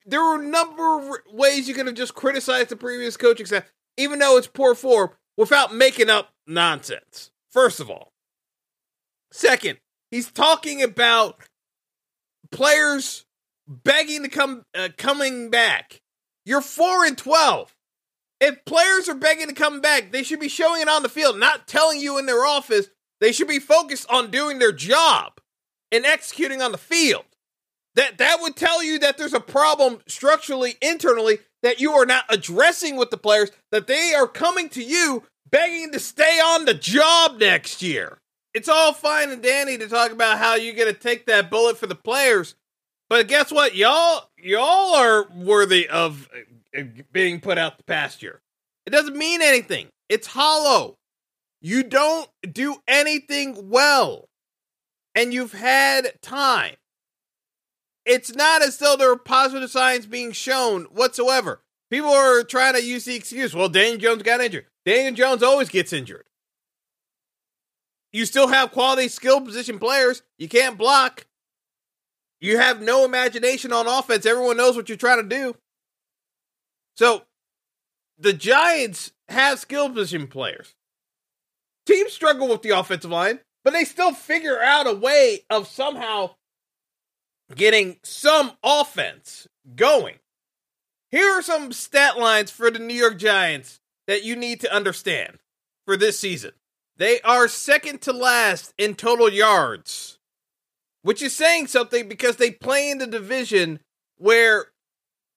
there 0.06 0.22
were 0.22 0.40
a 0.40 0.46
number 0.46 0.98
of 0.98 1.18
ways 1.32 1.68
you 1.68 1.74
could 1.74 1.86
have 1.86 1.94
just 1.94 2.14
criticized 2.14 2.68
the 2.68 2.76
previous 2.76 3.16
coaching 3.16 3.46
staff, 3.46 3.64
even 3.96 4.18
though 4.18 4.36
it's 4.36 4.46
poor 4.46 4.74
form, 4.74 5.10
without 5.36 5.74
making 5.74 6.10
up 6.10 6.30
nonsense. 6.46 7.30
First 7.50 7.80
of 7.80 7.90
all. 7.90 8.12
Second, 9.30 9.78
he's 10.10 10.30
talking 10.30 10.82
about 10.82 11.40
players 12.50 13.24
begging 13.66 14.22
to 14.22 14.28
come 14.28 14.64
uh, 14.74 14.88
coming 14.96 15.50
back. 15.50 16.00
You're 16.44 16.60
4 16.60 17.06
and 17.06 17.18
12. 17.18 17.74
If 18.40 18.64
players 18.64 19.08
are 19.08 19.14
begging 19.14 19.48
to 19.48 19.54
come 19.54 19.80
back, 19.80 20.12
they 20.12 20.22
should 20.22 20.40
be 20.40 20.48
showing 20.48 20.82
it 20.82 20.88
on 20.88 21.02
the 21.02 21.08
field, 21.08 21.38
not 21.38 21.66
telling 21.66 22.00
you 22.00 22.18
in 22.18 22.26
their 22.26 22.44
office. 22.44 22.88
They 23.20 23.32
should 23.32 23.48
be 23.48 23.58
focused 23.58 24.06
on 24.10 24.30
doing 24.30 24.58
their 24.58 24.72
job 24.72 25.40
and 25.90 26.04
executing 26.04 26.60
on 26.60 26.72
the 26.72 26.78
field. 26.78 27.24
That 27.94 28.18
that 28.18 28.38
would 28.40 28.56
tell 28.56 28.82
you 28.82 28.98
that 28.98 29.16
there's 29.16 29.32
a 29.32 29.40
problem 29.40 30.00
structurally 30.06 30.74
internally 30.82 31.38
that 31.62 31.80
you 31.80 31.92
are 31.92 32.04
not 32.04 32.24
addressing 32.28 32.96
with 32.96 33.10
the 33.10 33.16
players 33.16 33.50
that 33.70 33.86
they 33.86 34.12
are 34.14 34.26
coming 34.26 34.68
to 34.70 34.82
you 34.82 35.22
begging 35.48 35.92
to 35.92 36.00
stay 36.00 36.40
on 36.40 36.64
the 36.64 36.74
job 36.74 37.38
next 37.38 37.80
year. 37.80 38.18
It's 38.52 38.68
all 38.68 38.92
fine 38.92 39.30
and 39.30 39.42
dandy 39.42 39.78
to 39.78 39.88
talk 39.88 40.10
about 40.10 40.38
how 40.38 40.56
you're 40.56 40.74
going 40.74 40.92
to 40.92 41.00
take 41.00 41.26
that 41.26 41.50
bullet 41.50 41.78
for 41.78 41.86
the 41.86 41.94
players, 41.94 42.56
but 43.08 43.28
guess 43.28 43.52
what? 43.52 43.74
Y'all 43.74 44.28
y'all 44.38 44.94
are 44.94 45.26
worthy 45.34 45.88
of 45.88 46.28
uh, 46.76 46.82
being 47.12 47.40
put 47.40 47.58
out 47.58 47.76
the 47.78 47.84
pasture. 47.84 48.40
It 48.86 48.90
doesn't 48.90 49.16
mean 49.16 49.40
anything. 49.42 49.88
It's 50.08 50.28
hollow. 50.28 50.96
You 51.60 51.82
don't 51.82 52.28
do 52.42 52.76
anything 52.86 53.70
well. 53.70 54.28
And 55.14 55.32
you've 55.32 55.52
had 55.52 56.12
time. 56.20 56.74
It's 58.04 58.34
not 58.34 58.62
as 58.62 58.76
though 58.78 58.96
there 58.96 59.10
are 59.10 59.16
positive 59.16 59.70
signs 59.70 60.06
being 60.06 60.32
shown 60.32 60.84
whatsoever. 60.84 61.62
People 61.90 62.10
are 62.10 62.42
trying 62.42 62.74
to 62.74 62.84
use 62.84 63.04
the 63.04 63.14
excuse, 63.14 63.54
well, 63.54 63.68
Daniel 63.68 63.98
Jones 63.98 64.22
got 64.22 64.40
injured. 64.40 64.66
Daniel 64.84 65.14
Jones 65.14 65.42
always 65.42 65.68
gets 65.68 65.92
injured. 65.92 66.24
You 68.12 68.26
still 68.26 68.48
have 68.48 68.72
quality 68.72 69.08
skill 69.08 69.40
position 69.40 69.78
players. 69.78 70.22
You 70.38 70.48
can't 70.48 70.76
block. 70.76 71.26
You 72.44 72.58
have 72.58 72.82
no 72.82 73.06
imagination 73.06 73.72
on 73.72 73.86
offense. 73.86 74.26
Everyone 74.26 74.58
knows 74.58 74.76
what 74.76 74.90
you're 74.90 74.98
trying 74.98 75.22
to 75.22 75.36
do. 75.36 75.56
So 76.94 77.22
the 78.18 78.34
Giants 78.34 79.12
have 79.30 79.58
skill 79.58 79.88
position 79.88 80.26
players. 80.26 80.74
Teams 81.86 82.12
struggle 82.12 82.48
with 82.48 82.60
the 82.60 82.78
offensive 82.78 83.10
line, 83.10 83.40
but 83.64 83.72
they 83.72 83.84
still 83.84 84.12
figure 84.12 84.60
out 84.60 84.86
a 84.86 84.92
way 84.92 85.40
of 85.48 85.68
somehow 85.68 86.34
getting 87.54 87.96
some 88.02 88.52
offense 88.62 89.48
going. 89.74 90.16
Here 91.10 91.30
are 91.30 91.42
some 91.42 91.72
stat 91.72 92.18
lines 92.18 92.50
for 92.50 92.70
the 92.70 92.78
New 92.78 92.92
York 92.92 93.18
Giants 93.18 93.80
that 94.06 94.22
you 94.22 94.36
need 94.36 94.60
to 94.60 94.74
understand 94.74 95.38
for 95.86 95.96
this 95.96 96.18
season. 96.18 96.52
They 96.98 97.22
are 97.22 97.48
second 97.48 98.02
to 98.02 98.12
last 98.12 98.74
in 98.76 98.96
total 98.96 99.30
yards, 99.30 100.13
which 101.04 101.20
is 101.20 101.36
saying 101.36 101.66
something 101.66 102.08
because 102.08 102.36
they 102.36 102.50
play 102.50 102.90
in 102.90 102.96
the 102.96 103.06
division 103.06 103.78
where 104.16 104.68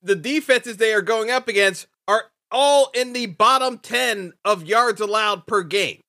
the 0.02 0.16
defenses 0.16 0.78
they 0.78 0.94
are 0.94 1.02
going 1.02 1.30
up 1.30 1.50
against 1.50 1.88
are 2.08 2.32
all 2.50 2.90
in 2.96 3.12
the 3.12 3.26
bottom 3.26 3.78
10 3.78 4.32
of 4.46 4.64
yards 4.64 5.02
allowed 5.02 5.46
per 5.46 5.64
game. 5.64 6.00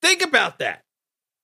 Think 0.00 0.22
about 0.22 0.58
that. 0.58 0.80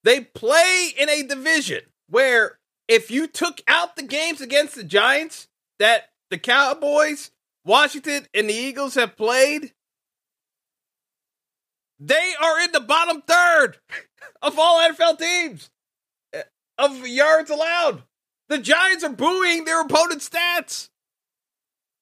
They 0.05 0.23
play 0.23 0.89
in 0.99 1.11
a 1.11 1.23
division 1.23 1.83
where 2.09 2.59
if 2.89 3.11
you 3.11 3.27
took 3.27 3.61
out 3.69 3.97
the 3.97 4.03
games 4.03 4.41
against 4.41 4.75
the 4.75 4.83
Giants 4.83 5.49
that 5.79 6.09
the 6.31 6.39
Cowboys, 6.39 7.31
Washington, 7.63 8.27
and 8.33 8.49
the 8.49 8.55
Eagles 8.55 8.95
have 8.95 9.19
played, 9.19 9.75
they 11.99 12.33
are 12.43 12.59
in 12.61 12.73
the 12.73 12.81
bottom 12.81 13.21
third 13.21 13.77
of 14.43 14.59
all 14.59 14.81
NFL 14.81 15.19
teams 15.19 15.69
of 16.81 17.07
yards 17.07 17.51
allowed. 17.51 18.03
The 18.49 18.59
Giants 18.59 19.05
are 19.05 19.11
booing 19.11 19.65
their 19.65 19.83
opponent's 19.83 20.29
stats. 20.29 20.89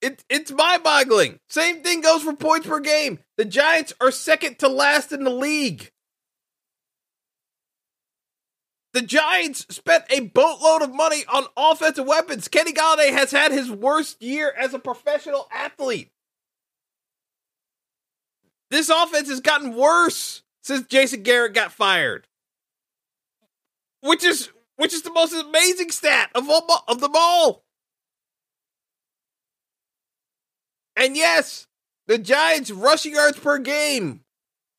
It, 0.01 0.25
it's 0.31 0.51
mind 0.51 0.85
boggling. 0.85 1.41
Same 1.49 1.83
thing 1.83 2.01
goes 2.01 2.23
for 2.23 2.33
points 2.35 2.67
per 2.67 2.81
game. 2.81 3.19
The 3.37 3.45
Giants 3.45 3.93
are 4.01 4.11
second 4.11 4.61
to 4.61 4.69
last 4.69 5.13
in 5.13 5.25
the 5.25 5.31
league. 5.31 5.91
The 8.95 9.03
Giants 9.03 9.67
spent 9.69 10.05
a 10.09 10.21
boatload 10.21 10.83
of 10.83 10.95
money 10.95 11.25
on 11.29 11.45
offensive 11.57 12.07
weapons. 12.07 12.49
Kenny 12.49 12.73
Golladay 12.73 13.11
has 13.11 13.31
had 13.31 13.53
his 13.53 13.71
worst 13.71 14.23
year 14.23 14.53
as 14.57 14.73
a 14.73 14.79
professional 14.79 15.49
athlete. 15.53 16.11
This 18.71 18.89
offense 18.89 19.29
has 19.29 19.41
gotten 19.41 19.75
worse 19.75 20.43
since 20.63 20.87
Jason 20.87 21.23
Garrett 21.23 21.55
got 21.55 21.73
fired. 21.73 22.27
Which 24.01 24.25
is 24.25 24.51
which 24.79 24.95
is 24.95 25.03
the 25.03 25.13
most 25.13 25.35
amazing 25.35 25.91
stat 25.91 26.31
of 26.35 26.49
all 26.49 26.67
of 26.89 27.01
them 27.01 27.13
all. 27.15 27.63
And 30.97 31.17
yes, 31.17 31.67
the 32.07 32.19
Giants 32.19 32.71
rushing 32.71 33.13
yards 33.13 33.39
per 33.39 33.59
game 33.59 34.23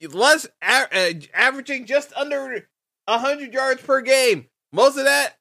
less 0.01 0.47
uh, 0.61 0.85
averaging 1.33 1.85
just 1.85 2.11
under 2.13 2.67
100 3.05 3.53
yards 3.53 3.81
per 3.81 4.01
game. 4.01 4.47
Most 4.71 4.97
of 4.97 5.05
that 5.05 5.35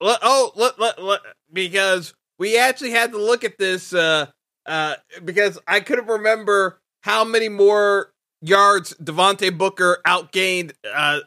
oh, 0.00 1.18
because 1.52 2.14
we 2.38 2.58
actually 2.58 2.90
had 2.90 3.12
to 3.12 3.18
look 3.18 3.44
at 3.44 3.58
this 3.58 3.92
uh, 3.92 4.26
uh, 4.66 4.94
because 5.24 5.58
I 5.66 5.80
couldn't 5.80 6.06
remember 6.06 6.80
how 7.02 7.24
many 7.24 7.48
more 7.48 8.12
yards 8.40 8.94
Devontae 9.02 9.56
Booker 9.56 10.00
outgained 10.06 10.72
uh, 10.84 11.20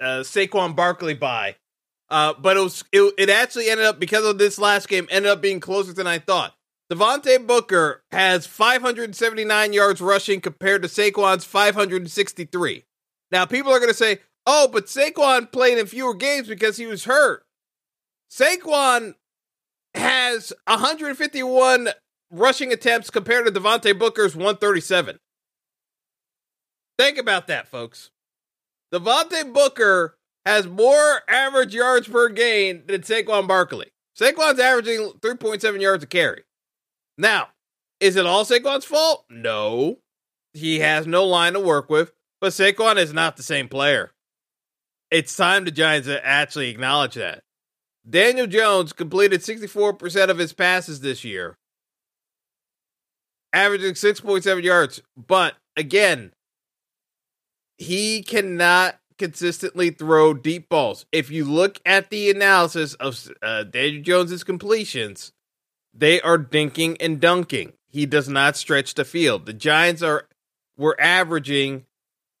uh, 0.00 0.20
Saquon 0.20 0.74
Barkley 0.74 1.14
by. 1.14 1.56
Uh, 2.10 2.34
but 2.38 2.56
it 2.56 2.60
was 2.60 2.84
it, 2.92 3.14
it 3.18 3.30
actually 3.30 3.68
ended 3.68 3.86
up 3.86 3.98
because 3.98 4.24
of 4.24 4.38
this 4.38 4.58
last 4.58 4.88
game 4.88 5.06
ended 5.10 5.30
up 5.30 5.40
being 5.40 5.60
closer 5.60 5.92
than 5.92 6.06
I 6.06 6.18
thought. 6.18 6.54
Devontae 6.92 7.46
Booker 7.46 8.02
has 8.12 8.46
579 8.46 9.72
yards 9.72 10.00
rushing 10.00 10.40
compared 10.40 10.82
to 10.82 10.88
Saquon's 10.88 11.44
563. 11.44 12.84
Now 13.30 13.46
people 13.46 13.72
are 13.72 13.78
going 13.78 13.90
to 13.90 13.96
say, 13.96 14.18
"Oh, 14.46 14.68
but 14.68 14.86
Saquon 14.86 15.50
played 15.50 15.78
in 15.78 15.86
fewer 15.86 16.14
games 16.14 16.46
because 16.46 16.76
he 16.76 16.86
was 16.86 17.04
hurt." 17.04 17.44
Saquon 18.30 19.14
has 19.94 20.52
151 20.66 21.88
rushing 22.30 22.72
attempts 22.72 23.10
compared 23.10 23.46
to 23.46 23.52
Devontae 23.52 23.98
Booker's 23.98 24.36
137. 24.36 25.18
Think 26.98 27.18
about 27.18 27.46
that, 27.46 27.68
folks. 27.68 28.10
Devontae 28.92 29.52
Booker 29.52 30.16
has 30.44 30.66
more 30.66 31.22
average 31.28 31.74
yards 31.74 32.08
per 32.08 32.28
game 32.28 32.82
than 32.86 33.02
Saquon 33.02 33.48
Barkley. 33.48 33.92
Saquon's 34.18 34.60
averaging 34.60 35.12
3.7 35.20 35.80
yards 35.80 36.04
a 36.04 36.06
carry. 36.06 36.44
Now, 37.16 37.48
is 38.00 38.16
it 38.16 38.26
all 38.26 38.44
Saquon's 38.44 38.84
fault? 38.84 39.24
No. 39.30 39.98
He 40.52 40.80
has 40.80 41.06
no 41.06 41.24
line 41.24 41.54
to 41.54 41.60
work 41.60 41.90
with, 41.90 42.12
but 42.40 42.52
Saquon 42.52 42.96
is 42.96 43.12
not 43.12 43.36
the 43.36 43.42
same 43.42 43.68
player. 43.68 44.12
It's 45.10 45.36
time 45.36 45.64
the 45.64 45.70
Giants 45.70 46.08
actually 46.08 46.70
acknowledge 46.70 47.14
that. 47.14 47.42
Daniel 48.08 48.46
Jones 48.46 48.92
completed 48.92 49.40
64% 49.40 50.28
of 50.28 50.38
his 50.38 50.52
passes 50.52 51.00
this 51.00 51.24
year, 51.24 51.56
averaging 53.52 53.94
6.7 53.94 54.62
yards. 54.62 55.00
But 55.16 55.54
again, 55.76 56.32
he 57.78 58.22
cannot 58.22 58.96
consistently 59.18 59.90
throw 59.90 60.34
deep 60.34 60.68
balls. 60.68 61.06
If 61.12 61.30
you 61.30 61.44
look 61.44 61.80
at 61.86 62.10
the 62.10 62.30
analysis 62.30 62.94
of 62.94 63.30
uh, 63.42 63.64
Daniel 63.64 64.02
Jones's 64.02 64.44
completions, 64.44 65.32
they 65.92 66.20
are 66.20 66.38
dinking 66.38 66.96
and 67.00 67.20
dunking. 67.20 67.74
He 67.88 68.06
does 68.06 68.28
not 68.28 68.56
stretch 68.56 68.94
the 68.94 69.04
field. 69.04 69.46
The 69.46 69.52
Giants 69.52 70.02
are 70.02 70.28
were 70.76 71.00
averaging 71.00 71.84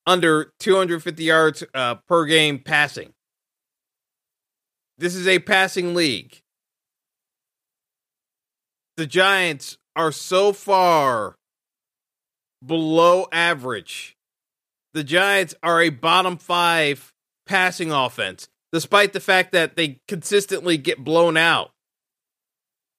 under 0.06 0.52
250 0.58 1.22
yards 1.22 1.64
uh, 1.72 1.96
per 2.08 2.24
game 2.24 2.58
passing. 2.58 3.12
This 4.98 5.14
is 5.14 5.26
a 5.26 5.38
passing 5.38 5.94
league. 5.94 6.40
The 8.96 9.06
Giants 9.06 9.78
are 9.96 10.12
so 10.12 10.52
far 10.52 11.36
below 12.64 13.26
average 13.32 14.13
the 14.94 15.04
Giants 15.04 15.54
are 15.62 15.82
a 15.82 15.90
bottom 15.90 16.38
five 16.38 17.12
passing 17.46 17.92
offense, 17.92 18.48
despite 18.72 19.12
the 19.12 19.20
fact 19.20 19.52
that 19.52 19.76
they 19.76 20.00
consistently 20.08 20.78
get 20.78 21.04
blown 21.04 21.36
out, 21.36 21.72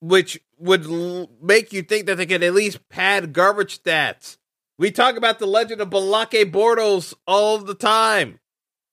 which 0.01 0.39
would 0.59 0.85
l- 0.85 1.29
make 1.41 1.73
you 1.73 1.81
think 1.81 2.05
that 2.05 2.15
they 2.15 2.25
could 2.25 2.43
at 2.43 2.53
least 2.53 2.87
pad 2.89 3.33
garbage 3.33 3.81
stats. 3.81 4.37
We 4.77 4.91
talk 4.91 5.15
about 5.15 5.39
the 5.39 5.47
legend 5.47 5.81
of 5.81 5.89
Blake 5.89 6.51
Bortles 6.51 7.13
all 7.25 7.57
the 7.59 7.73
time 7.73 8.39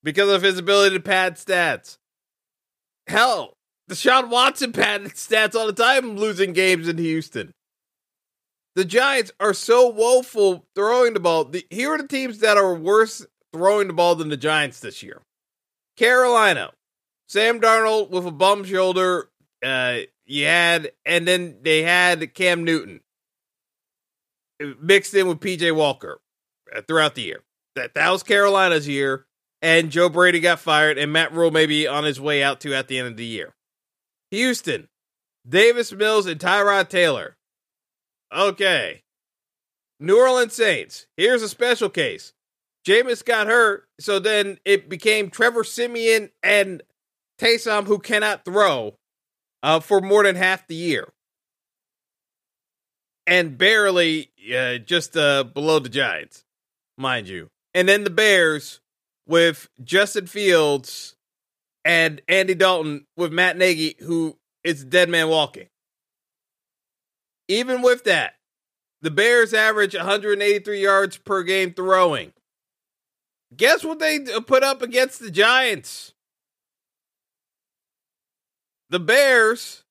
because 0.05 0.31
of 0.31 0.43
his 0.43 0.59
ability 0.59 0.97
to 0.97 1.03
pad 1.03 1.35
stats. 1.35 1.99
Hell, 3.09 3.55
Deshaun 3.91 4.31
Watson 4.31 4.73
padded 4.73 5.12
stats 5.15 5.57
all 5.57 5.67
the 5.67 5.73
time 5.73 6.17
losing 6.17 6.53
games 6.53 6.88
in 6.88 6.99
Houston. 6.99 7.53
The 8.75 8.85
Giants 8.85 9.33
are 9.39 9.53
so 9.55 9.89
woeful 9.89 10.67
throwing 10.75 11.15
the 11.15 11.21
ball. 11.21 11.45
The, 11.45 11.67
here 11.71 11.93
are 11.93 11.99
the 11.99 12.09
teams 12.09 12.39
that 12.39 12.57
are 12.57 12.75
worse 12.75 13.27
throwing 13.53 13.87
the 13.87 13.93
ball 13.93 14.15
than 14.15 14.31
the 14.31 14.37
Giants 14.37 14.81
this 14.81 15.03
year. 15.03 15.21
Carolina, 15.97 16.73
Sam 17.29 17.61
Darnold 17.61 18.11
with 18.11 18.27
a 18.27 18.31
bum 18.31 18.65
shoulder. 18.65 19.29
Uh, 19.63 20.01
you 20.25 20.47
had, 20.47 20.93
and 21.05 21.29
then 21.29 21.59
they 21.63 21.83
had 21.83 22.35
Cam 22.35 22.65
Newton 22.65 23.01
mixed 24.81 25.15
in 25.15 25.29
with 25.29 25.41
PJ 25.41 25.75
Walker 25.75 26.21
uh, 26.75 26.83
throughout 26.83 27.15
the 27.15 27.23
year. 27.23 27.43
That 27.75 27.95
that 27.95 28.11
was 28.11 28.23
Carolina's 28.23 28.89
year, 28.89 29.27
and 29.61 29.91
Joe 29.91 30.09
Brady 30.09 30.41
got 30.41 30.61
fired, 30.61 30.99
and 30.99 31.13
Matt 31.13 31.33
Rhule 31.33 31.51
may 31.51 31.67
be 31.67 31.87
on 31.87 32.05
his 32.05 32.21
way 32.21 32.43
out 32.43 32.61
to 32.61 32.75
at 32.75 32.89
the 32.89 32.99
end 32.99 33.09
of 33.09 33.17
the 33.17 33.25
year. 33.25 33.55
Houston, 34.31 34.89
Davis 35.49 35.93
Mills 35.93 36.27
and 36.27 36.41
Tyrod 36.41 36.89
Taylor. 36.89 37.37
Okay. 38.35 39.03
New 40.01 40.18
Orleans 40.18 40.55
Saints. 40.55 41.07
Here's 41.16 41.42
a 41.42 41.49
special 41.49 41.88
case. 41.88 42.33
Jameis 42.87 43.25
got 43.25 43.47
hurt, 43.47 43.85
so 44.01 44.18
then 44.18 44.59
it 44.64 44.88
became 44.88 45.31
Trevor 45.31 45.62
Siemian 45.62 46.31
and 46.42 46.83
Taysom 47.40 47.87
who 47.87 47.99
cannot 47.99 48.45
throw 48.45 48.97
uh, 49.62 49.79
for 49.81 50.01
more 50.01 50.25
than 50.25 50.35
half 50.35 50.66
the 50.66 50.75
year. 50.75 51.12
And 53.27 53.57
barely 53.57 54.31
uh, 54.53 54.79
just 54.79 55.16
uh, 55.16 55.45
below 55.45 55.79
the 55.79 55.88
Giants, 55.88 56.45
mind 56.99 57.29
you. 57.29 57.49
And 57.73 57.88
then 57.88 58.03
the 58.03 58.11
Bears 58.11 58.81
with 59.29 59.68
Justin 59.85 60.27
Fields 60.27 61.14
and 61.85 62.21
Andy 62.29 62.55
Dalton 62.55 63.07
with 63.16 63.33
Matt 63.33 63.57
Nagy, 63.57 63.95
who 64.01 64.37
is 64.64 64.85
dead 64.85 65.09
man 65.09 65.29
walking. 65.29 65.68
Even 67.53 67.83
with 67.83 68.05
that, 68.05 68.35
the 69.03 69.11
Bears 69.11 69.53
average 69.53 69.95
183 69.95 70.81
yards 70.81 71.19
per 71.19 71.43
game 71.43 71.75
throwing. 71.75 72.33
Guess 73.55 73.85
what 73.85 73.99
they 73.99 74.21
put 74.47 74.62
up 74.62 74.81
against 74.81 75.21
the 75.21 75.31
Giants? 75.31 76.15
The 78.88 79.01
Bears 79.01 79.85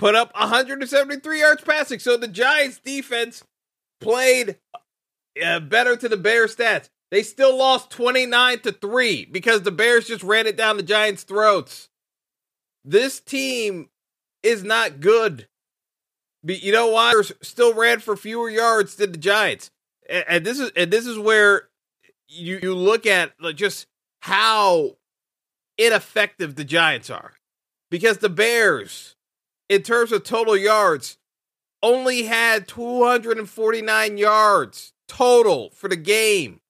put 0.00 0.16
up 0.16 0.34
173 0.34 1.40
yards 1.40 1.62
passing. 1.62 2.00
So 2.00 2.16
the 2.16 2.26
Giants 2.26 2.80
defense 2.80 3.44
played 4.00 4.58
uh, 5.40 5.60
better 5.60 5.94
to 5.96 6.08
the 6.08 6.16
Bears 6.16 6.56
stats. 6.56 6.88
They 7.12 7.22
still 7.22 7.56
lost 7.56 7.90
29 7.90 8.60
to 8.60 8.72
3 8.72 9.26
because 9.26 9.62
the 9.62 9.70
Bears 9.70 10.08
just 10.08 10.24
ran 10.24 10.48
it 10.48 10.56
down 10.56 10.76
the 10.76 10.82
Giants' 10.82 11.22
throats. 11.22 11.88
This 12.84 13.20
team 13.20 13.90
is 14.42 14.64
not 14.64 14.98
good. 14.98 15.46
But 16.42 16.62
you 16.62 16.72
know 16.72 16.88
why? 16.88 17.20
Still 17.42 17.74
ran 17.74 18.00
for 18.00 18.16
fewer 18.16 18.48
yards 18.48 18.96
than 18.96 19.12
the 19.12 19.18
Giants. 19.18 19.70
And, 20.08 20.24
and 20.28 20.46
this 20.46 20.58
is 20.58 20.70
and 20.76 20.90
this 20.90 21.06
is 21.06 21.18
where 21.18 21.68
you 22.28 22.58
you 22.62 22.74
look 22.74 23.06
at 23.06 23.32
just 23.54 23.86
how 24.20 24.96
ineffective 25.76 26.54
the 26.54 26.64
Giants 26.64 27.10
are. 27.10 27.34
Because 27.90 28.18
the 28.18 28.28
Bears, 28.28 29.16
in 29.68 29.82
terms 29.82 30.12
of 30.12 30.22
total 30.22 30.56
yards, 30.56 31.16
only 31.82 32.24
had 32.24 32.68
249 32.68 34.18
yards 34.18 34.92
total 35.06 35.70
for 35.70 35.88
the 35.88 35.96
game. 35.96 36.60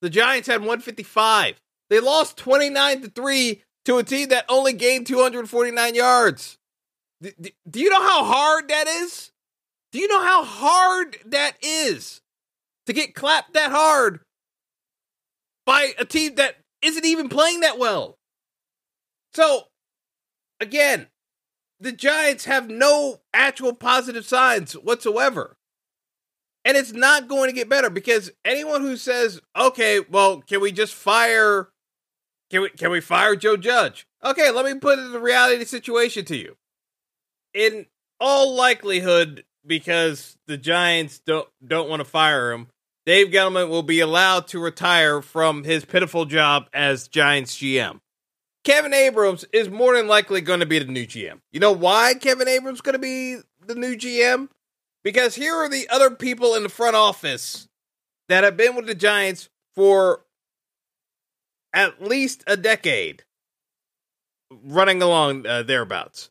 The 0.00 0.10
Giants 0.10 0.48
had 0.48 0.60
155. 0.60 1.60
They 1.90 2.00
lost 2.00 2.36
29 2.38 3.02
to 3.02 3.10
3 3.10 3.62
to 3.84 3.98
a 3.98 4.02
team 4.02 4.28
that 4.30 4.46
only 4.48 4.72
gained 4.72 5.06
249 5.06 5.94
yards. 5.94 6.58
Do 7.22 7.80
you 7.80 7.90
know 7.90 8.02
how 8.02 8.24
hard 8.24 8.68
that 8.68 8.86
is? 8.86 9.30
Do 9.92 9.98
you 9.98 10.08
know 10.08 10.22
how 10.22 10.44
hard 10.44 11.18
that 11.26 11.56
is 11.62 12.20
to 12.86 12.92
get 12.92 13.14
clapped 13.14 13.54
that 13.54 13.70
hard 13.70 14.20
by 15.64 15.92
a 15.98 16.04
team 16.04 16.34
that 16.34 16.56
isn't 16.82 17.04
even 17.04 17.28
playing 17.28 17.60
that 17.60 17.78
well? 17.78 18.18
So, 19.32 19.68
again, 20.60 21.08
the 21.80 21.92
Giants 21.92 22.44
have 22.44 22.68
no 22.68 23.20
actual 23.32 23.72
positive 23.72 24.26
signs 24.26 24.74
whatsoever. 24.74 25.56
And 26.64 26.76
it's 26.76 26.92
not 26.92 27.28
going 27.28 27.50
to 27.50 27.54
get 27.54 27.68
better 27.68 27.90
because 27.90 28.32
anyone 28.44 28.80
who 28.80 28.96
says, 28.96 29.40
"Okay, 29.54 30.00
well, 30.00 30.40
can 30.40 30.60
we 30.60 30.72
just 30.72 30.94
fire 30.94 31.68
can 32.50 32.62
we 32.62 32.70
can 32.70 32.90
we 32.90 33.00
fire 33.00 33.36
Joe 33.36 33.56
Judge?" 33.56 34.06
Okay, 34.24 34.50
let 34.50 34.64
me 34.64 34.78
put 34.78 34.96
the 34.96 35.20
reality 35.20 35.64
situation 35.66 36.24
to 36.24 36.36
you 36.36 36.56
in 37.54 37.86
all 38.20 38.54
likelihood, 38.54 39.44
because 39.66 40.36
the 40.46 40.56
Giants 40.56 41.20
don't 41.20 41.48
don't 41.66 41.88
want 41.88 42.00
to 42.00 42.04
fire 42.04 42.52
him, 42.52 42.68
Dave 43.06 43.28
Gettleman 43.28 43.68
will 43.68 43.82
be 43.82 44.00
allowed 44.00 44.48
to 44.48 44.58
retire 44.58 45.22
from 45.22 45.64
his 45.64 45.84
pitiful 45.84 46.24
job 46.24 46.68
as 46.72 47.08
Giants 47.08 47.56
GM. 47.56 48.00
Kevin 48.64 48.94
Abrams 48.94 49.44
is 49.52 49.68
more 49.68 49.94
than 49.94 50.08
likely 50.08 50.40
going 50.40 50.60
to 50.60 50.66
be 50.66 50.78
the 50.78 50.86
new 50.86 51.06
GM. 51.06 51.40
You 51.52 51.60
know 51.60 51.72
why 51.72 52.14
Kevin 52.14 52.48
Abrams 52.48 52.78
is 52.78 52.82
going 52.82 52.94
to 52.94 52.98
be 52.98 53.36
the 53.66 53.74
new 53.74 53.94
GM? 53.94 54.48
Because 55.02 55.34
here 55.34 55.54
are 55.54 55.68
the 55.68 55.86
other 55.90 56.10
people 56.10 56.54
in 56.54 56.62
the 56.62 56.70
front 56.70 56.96
office 56.96 57.68
that 58.30 58.42
have 58.42 58.56
been 58.56 58.74
with 58.74 58.86
the 58.86 58.94
Giants 58.94 59.50
for 59.74 60.24
at 61.74 62.02
least 62.02 62.42
a 62.46 62.56
decade, 62.56 63.24
running 64.50 65.02
along 65.02 65.46
uh, 65.46 65.62
thereabouts. 65.62 66.30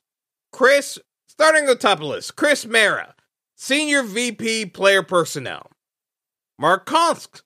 Chris 0.52 0.98
Starting 1.34 1.66
the 1.66 1.76
top 1.76 1.94
of 1.94 2.02
the 2.02 2.06
list, 2.06 2.36
Chris 2.36 2.64
Mara, 2.64 3.16
Senior 3.58 4.04
VP 4.04 4.68
Player 4.68 5.02
Personnel. 5.02 5.72
Mark 6.60 6.86
Koncz, 6.86 7.42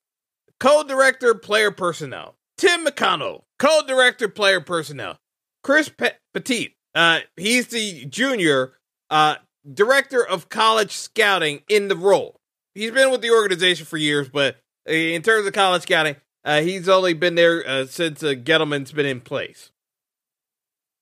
Co-Director 0.60 1.34
Player 1.36 1.72
Personnel. 1.72 2.36
Tim 2.58 2.86
McDonnell, 2.86 3.44
Co-Director 3.60 4.28
Player 4.28 4.60
Personnel. 4.60 5.18
Chris 5.64 5.88
Pe- 5.88 6.18
Pettit, 6.34 6.74
uh, 6.96 7.20
he's 7.38 7.68
the 7.68 8.04
Junior 8.08 8.74
uh, 9.10 9.36
Director 9.74 10.22
of 10.22 10.50
College 10.50 10.92
Scouting 10.92 11.62
in 11.70 11.88
the 11.88 11.96
role. 11.96 12.42
He's 12.76 12.92
been 12.92 13.10
with 13.10 13.22
the 13.22 13.32
organization 13.32 13.86
for 13.86 13.96
years, 13.96 14.28
but 14.28 14.58
in 14.86 15.22
terms 15.22 15.48
of 15.48 15.54
college 15.54 15.84
scouting, 15.84 16.18
uh, 16.44 16.60
he's 16.60 16.90
only 16.90 17.14
been 17.14 17.36
there 17.36 17.66
uh, 17.66 17.86
since 17.86 18.22
uh, 18.22 18.34
Gettleman's 18.34 18.92
been 18.92 19.06
in 19.06 19.22
place. 19.22 19.72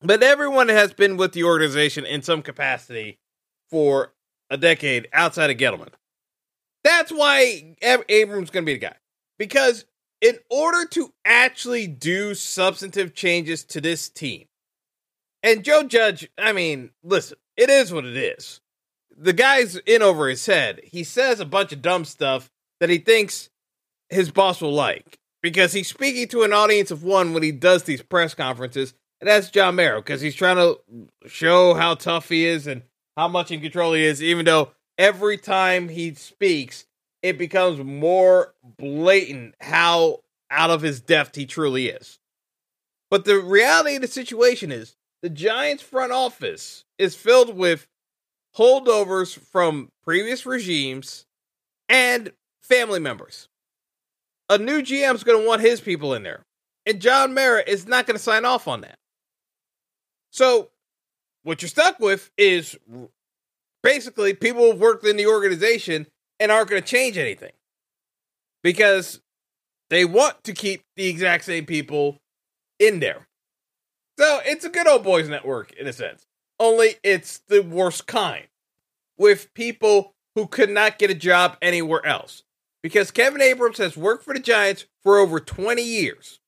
But 0.06 0.22
everyone 0.22 0.70
has 0.70 0.94
been 0.94 1.18
with 1.18 1.32
the 1.32 1.46
organization 1.46 2.06
in 2.06 2.22
some 2.22 2.44
capacity 2.44 3.18
for 3.72 4.14
a 4.52 4.58
decade 4.58 5.08
outside 5.12 5.50
of 5.50 5.58
Gettleman. 5.58 5.94
That's 6.84 7.12
why 7.12 7.76
Abrams 7.82 8.52
going 8.52 8.64
to 8.64 8.70
be 8.70 8.74
the 8.74 8.80
guy. 8.80 8.96
Because 9.40 9.86
in 10.22 10.38
order 10.52 10.88
to 10.90 11.12
actually 11.26 11.88
do 11.88 12.36
substantive 12.36 13.16
changes 13.16 13.64
to 13.66 13.82
this 13.82 14.08
team, 14.08 14.46
and 15.42 15.64
Joe 15.64 15.84
Judge, 15.84 16.30
I 16.38 16.54
mean, 16.54 16.92
listen, 17.04 17.38
it 17.58 17.72
is 17.72 17.92
what 17.92 18.06
it 18.06 18.16
is. 18.16 18.62
The 19.18 19.34
guy's 19.34 19.76
in 19.76 20.04
over 20.04 20.28
his 20.28 20.46
head. 20.46 20.82
He 20.84 21.04
says 21.04 21.40
a 21.40 21.46
bunch 21.46 21.72
of 21.72 21.82
dumb 21.82 22.06
stuff 22.06 22.52
that 22.80 22.90
he 22.90 23.00
thinks 23.00 23.50
his 24.10 24.30
boss 24.30 24.62
will 24.62 24.74
like 24.74 25.18
because 25.42 25.74
he's 25.74 25.88
speaking 25.88 26.28
to 26.28 26.44
an 26.44 26.54
audience 26.54 26.92
of 26.92 27.04
one 27.04 27.34
when 27.34 27.42
he 27.42 27.52
does 27.52 27.84
these 27.84 28.04
press 28.04 28.36
conferences 28.36 28.94
that's 29.22 29.50
John 29.50 29.76
Mara 29.76 30.02
because 30.02 30.22
he's 30.22 30.36
trying 30.36 30.58
to 30.58 30.80
show 31.28 31.74
how 31.74 31.96
tough 31.96 32.30
he 32.30 32.46
is 32.46 32.68
and 32.68 32.84
how 33.16 33.28
much 33.28 33.52
in 33.52 33.62
control 33.62 33.94
he 33.94 34.04
is, 34.04 34.22
even 34.22 34.46
though 34.46 34.72
every 34.98 35.38
time 35.38 35.90
he 35.90 36.14
speaks, 36.14 36.86
it 37.24 37.38
becomes 37.38 37.80
more 37.80 38.54
blatant 38.78 39.56
how 39.62 40.20
out 40.52 40.70
of 40.70 40.82
his 40.82 41.00
depth 41.00 41.36
he 41.36 41.46
truly 41.46 41.88
is. 41.88 42.20
But 43.10 43.26
the 43.26 43.40
reality 43.40 43.96
of 43.96 44.02
the 44.02 44.08
situation 44.08 44.72
is 44.72 44.96
the 45.22 45.30
Giants 45.30 45.82
front 45.82 46.12
office 46.12 46.84
is 46.98 47.16
filled 47.16 47.56
with 47.56 47.88
holdovers 48.56 49.38
from 49.38 49.90
previous 50.04 50.46
regimes 50.46 51.26
and 51.90 52.32
family 52.62 53.00
members. 53.00 53.48
A 54.50 54.58
new 54.58 54.82
GM 54.82 55.16
is 55.16 55.24
going 55.24 55.42
to 55.42 55.48
want 55.48 55.62
his 55.62 55.82
people 55.82 56.14
in 56.14 56.24
there. 56.24 56.44
And 56.86 57.02
John 57.02 57.34
Mara 57.34 57.64
is 57.66 57.88
not 57.88 58.06
going 58.06 58.18
to 58.18 58.24
sign 58.24 58.46
off 58.46 58.68
on 58.68 58.82
that. 58.82 59.00
So 60.36 60.68
what 61.44 61.62
you're 61.62 61.70
stuck 61.70 61.98
with 61.98 62.30
is 62.38 62.78
basically 63.82 64.34
people 64.34 64.70
who've 64.70 64.82
worked 64.82 65.06
in 65.06 65.16
the 65.16 65.28
organization 65.28 66.08
and 66.42 66.52
aren't 66.52 66.70
going 66.70 66.82
to 66.82 66.88
change 66.88 67.18
anything 67.18 67.54
because 68.62 69.22
they 69.90 70.04
want 70.04 70.44
to 70.44 70.52
keep 70.52 70.84
the 70.98 71.08
exact 71.08 71.46
same 71.46 71.66
people 71.66 72.18
in 72.80 73.00
there. 73.00 73.28
So 74.20 74.42
it's 74.46 74.66
a 74.66 74.70
good 74.70 74.90
old 74.90 75.06
boys 75.06 75.30
network 75.30 75.72
in 75.72 75.88
a 75.88 75.94
sense. 75.94 76.26
Only 76.60 76.96
it's 77.02 77.38
the 77.48 77.62
worst 77.62 78.06
kind 78.06 78.48
with 79.18 79.54
people 79.54 80.16
who 80.36 80.48
could 80.48 80.70
not 80.70 81.00
get 81.00 81.10
a 81.10 81.16
job 81.16 81.56
anywhere 81.62 82.06
else. 82.06 82.44
Because 82.84 83.10
Kevin 83.10 83.42
Abrams 83.42 83.78
has 83.78 83.96
worked 83.96 84.26
for 84.26 84.34
the 84.34 84.42
Giants 84.42 84.86
for 85.02 85.18
over 85.18 85.40
20 85.40 85.82
years. 85.82 86.42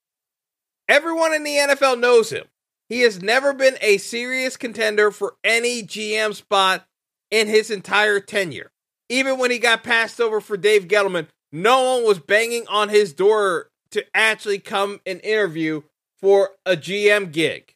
Everyone 0.89 1.34
in 1.34 1.45
the 1.45 1.56
NFL 1.56 2.02
knows 2.02 2.32
him. 2.34 2.47
He 2.89 3.02
has 3.02 3.21
never 3.21 3.54
been 3.54 3.78
a 3.82 3.97
serious 3.97 4.56
contender 4.56 5.12
for 5.12 5.36
any 5.43 5.84
GM 5.84 6.34
spot 6.34 6.86
in 7.30 7.47
his 7.47 7.69
entire 7.69 8.19
tenure. 8.19 8.71
Even 9.10 9.38
when 9.38 9.52
he 9.52 9.60
got 9.60 9.84
passed 9.84 10.19
over 10.19 10.39
for 10.39 10.58
Dave 10.58 10.88
Gettleman, 10.88 11.28
no 11.52 11.95
one 11.95 12.06
was 12.06 12.19
banging 12.19 12.67
on 12.67 12.89
his 12.89 13.13
door 13.13 13.69
to 13.91 14.06
actually 14.13 14.60
come 14.60 15.00
and 15.06 15.21
interview 15.21 15.82
for 16.19 16.52
a 16.65 16.76
GM 16.76 17.32
gig. 17.32 17.73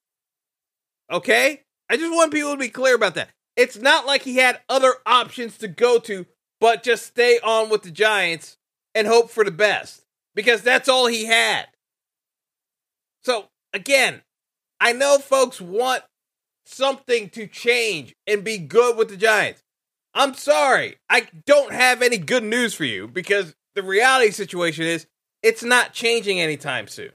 Okay? 1.12 1.62
I 1.90 1.98
just 1.98 2.14
want 2.14 2.34
people 2.34 2.52
to 2.52 2.58
be 2.58 2.70
clear 2.70 2.96
about 2.96 3.16
that. 3.16 3.30
It's 3.58 3.78
not 3.78 4.06
like 4.06 4.24
he 4.24 4.38
had 4.38 4.62
other 4.70 4.96
options 5.06 5.58
to 5.58 5.68
go 5.68 6.00
to, 6.00 6.26
but 6.60 6.84
just 6.84 7.06
stay 7.06 7.40
on 7.44 7.70
with 7.70 7.84
the 7.84 7.92
Giants 7.92 8.58
and 8.96 9.08
hope 9.08 9.30
for 9.30 9.44
the 9.44 9.52
best 9.52 10.06
because 10.36 10.62
that's 10.62 10.90
all 10.90 11.08
he 11.08 11.26
had. 11.26 11.68
So, 13.24 13.50
again, 13.74 14.22
I 14.82 14.94
know 14.94 15.20
folks 15.20 15.62
want 15.62 16.02
something 16.66 17.30
to 17.30 17.46
change 17.46 18.16
and 18.26 18.44
be 18.44 18.58
good 18.58 18.98
with 18.98 19.10
the 19.10 19.16
Giants. 19.16 19.62
I'm 20.16 20.34
sorry. 20.34 20.98
I 21.08 21.28
don't 21.46 21.72
have 21.72 22.02
any 22.02 22.18
good 22.18 22.44
news 22.44 22.74
for 22.74 22.84
you 22.84 23.08
because 23.08 23.54
the 23.76 23.84
reality 23.84 24.32
situation 24.32 24.86
is 24.86 25.06
it's 25.44 25.64
not 25.64 25.94
changing 25.94 26.42
anytime 26.42 26.88
soon. 26.88 27.12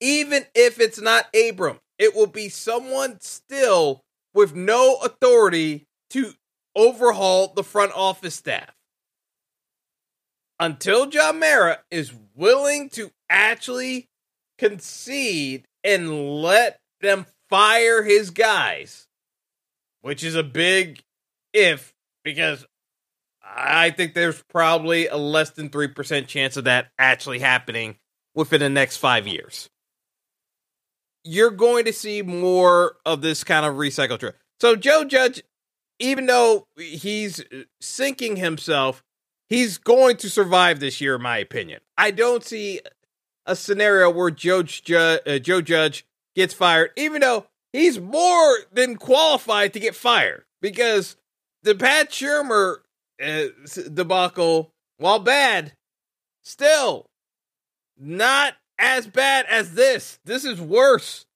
Even 0.00 0.44
if 0.52 0.80
it's 0.80 1.00
not 1.00 1.28
Abram, 1.32 1.78
it 1.96 2.14
will 2.14 2.26
be 2.26 2.48
someone 2.48 3.20
still 3.20 4.02
with 4.34 4.52
no 4.52 4.96
authority 4.96 5.86
to 6.10 6.32
overhaul 6.74 7.52
the 7.54 7.62
front 7.62 7.92
office 7.94 8.34
staff. 8.34 8.74
Until 10.58 11.06
John 11.06 11.38
Mara 11.38 11.78
is 11.92 12.12
willing 12.34 12.88
to 12.90 13.12
actually 13.30 14.08
concede 14.58 15.66
and 15.84 16.40
let 16.40 16.80
them 17.00 17.26
fire 17.48 18.02
his 18.02 18.30
guys, 18.30 19.06
which 20.00 20.24
is 20.24 20.34
a 20.34 20.42
big 20.42 21.02
if 21.52 21.94
because 22.24 22.66
I 23.44 23.90
think 23.90 24.14
there's 24.14 24.42
probably 24.48 25.06
a 25.06 25.16
less 25.16 25.50
than 25.50 25.68
3% 25.68 26.26
chance 26.26 26.56
of 26.56 26.64
that 26.64 26.88
actually 26.98 27.38
happening 27.38 27.96
within 28.34 28.60
the 28.60 28.70
next 28.70 28.96
five 28.96 29.26
years. 29.26 29.68
You're 31.22 31.50
going 31.50 31.84
to 31.84 31.92
see 31.92 32.22
more 32.22 32.96
of 33.06 33.22
this 33.22 33.44
kind 33.44 33.64
of 33.64 33.74
recycle 33.76 34.18
trip. 34.18 34.38
So, 34.60 34.76
Joe 34.76 35.04
Judge, 35.04 35.42
even 35.98 36.26
though 36.26 36.66
he's 36.76 37.42
sinking 37.80 38.36
himself, 38.36 39.02
he's 39.48 39.78
going 39.78 40.16
to 40.18 40.30
survive 40.30 40.80
this 40.80 41.00
year, 41.00 41.16
in 41.16 41.22
my 41.22 41.38
opinion. 41.38 41.80
I 41.96 42.10
don't 42.10 42.44
see 42.44 42.80
a 43.46 43.56
scenario 43.56 44.10
where 44.10 44.30
Joe, 44.30 44.62
Ju- 44.62 44.96
uh, 44.96 45.38
Joe 45.38 45.60
Judge 45.60 46.06
gets 46.34 46.54
fired, 46.54 46.90
even 46.96 47.20
though 47.20 47.46
he's 47.72 48.00
more 48.00 48.56
than 48.72 48.96
qualified 48.96 49.72
to 49.72 49.80
get 49.80 49.94
fired 49.94 50.44
because 50.60 51.16
the 51.62 51.74
Pat 51.74 52.10
Shurmur 52.10 52.78
uh, 53.22 53.44
debacle, 53.92 54.72
while 54.98 55.18
bad, 55.18 55.72
still 56.42 57.06
not 57.98 58.54
as 58.78 59.06
bad 59.06 59.46
as 59.48 59.74
this. 59.74 60.18
This 60.24 60.44
is 60.44 60.60
worse. 60.60 61.26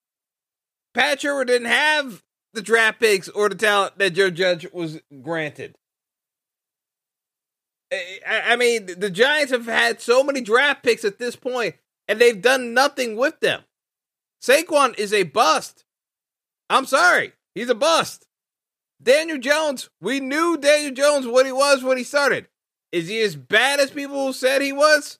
Pat 0.94 1.20
Shurmur 1.20 1.46
didn't 1.46 1.68
have 1.68 2.22
the 2.54 2.62
draft 2.62 3.00
picks 3.00 3.28
or 3.28 3.48
the 3.48 3.54
talent 3.54 3.98
that 3.98 4.14
Joe 4.14 4.30
Judge 4.30 4.66
was 4.72 5.00
granted. 5.22 5.76
I 8.26 8.56
mean, 8.56 8.86
the 8.98 9.08
Giants 9.08 9.50
have 9.50 9.64
had 9.64 10.00
so 10.00 10.22
many 10.22 10.42
draft 10.42 10.82
picks 10.82 11.04
at 11.04 11.18
this 11.18 11.36
point, 11.36 11.74
and 12.08 12.20
they've 12.20 12.40
done 12.40 12.74
nothing 12.74 13.16
with 13.16 13.38
them. 13.40 13.62
Saquon 14.42 14.98
is 14.98 15.12
a 15.12 15.24
bust. 15.24 15.84
I'm 16.70 16.86
sorry, 16.86 17.32
he's 17.54 17.68
a 17.68 17.74
bust. 17.74 18.26
Daniel 19.02 19.38
Jones, 19.38 19.90
we 20.00 20.18
knew 20.18 20.56
Daniel 20.56 20.92
Jones 20.92 21.26
what 21.26 21.46
he 21.46 21.52
was 21.52 21.84
when 21.84 21.98
he 21.98 22.04
started. 22.04 22.48
Is 22.90 23.08
he 23.08 23.20
as 23.20 23.36
bad 23.36 23.80
as 23.80 23.90
people 23.90 24.32
said 24.32 24.62
he 24.62 24.72
was? 24.72 25.18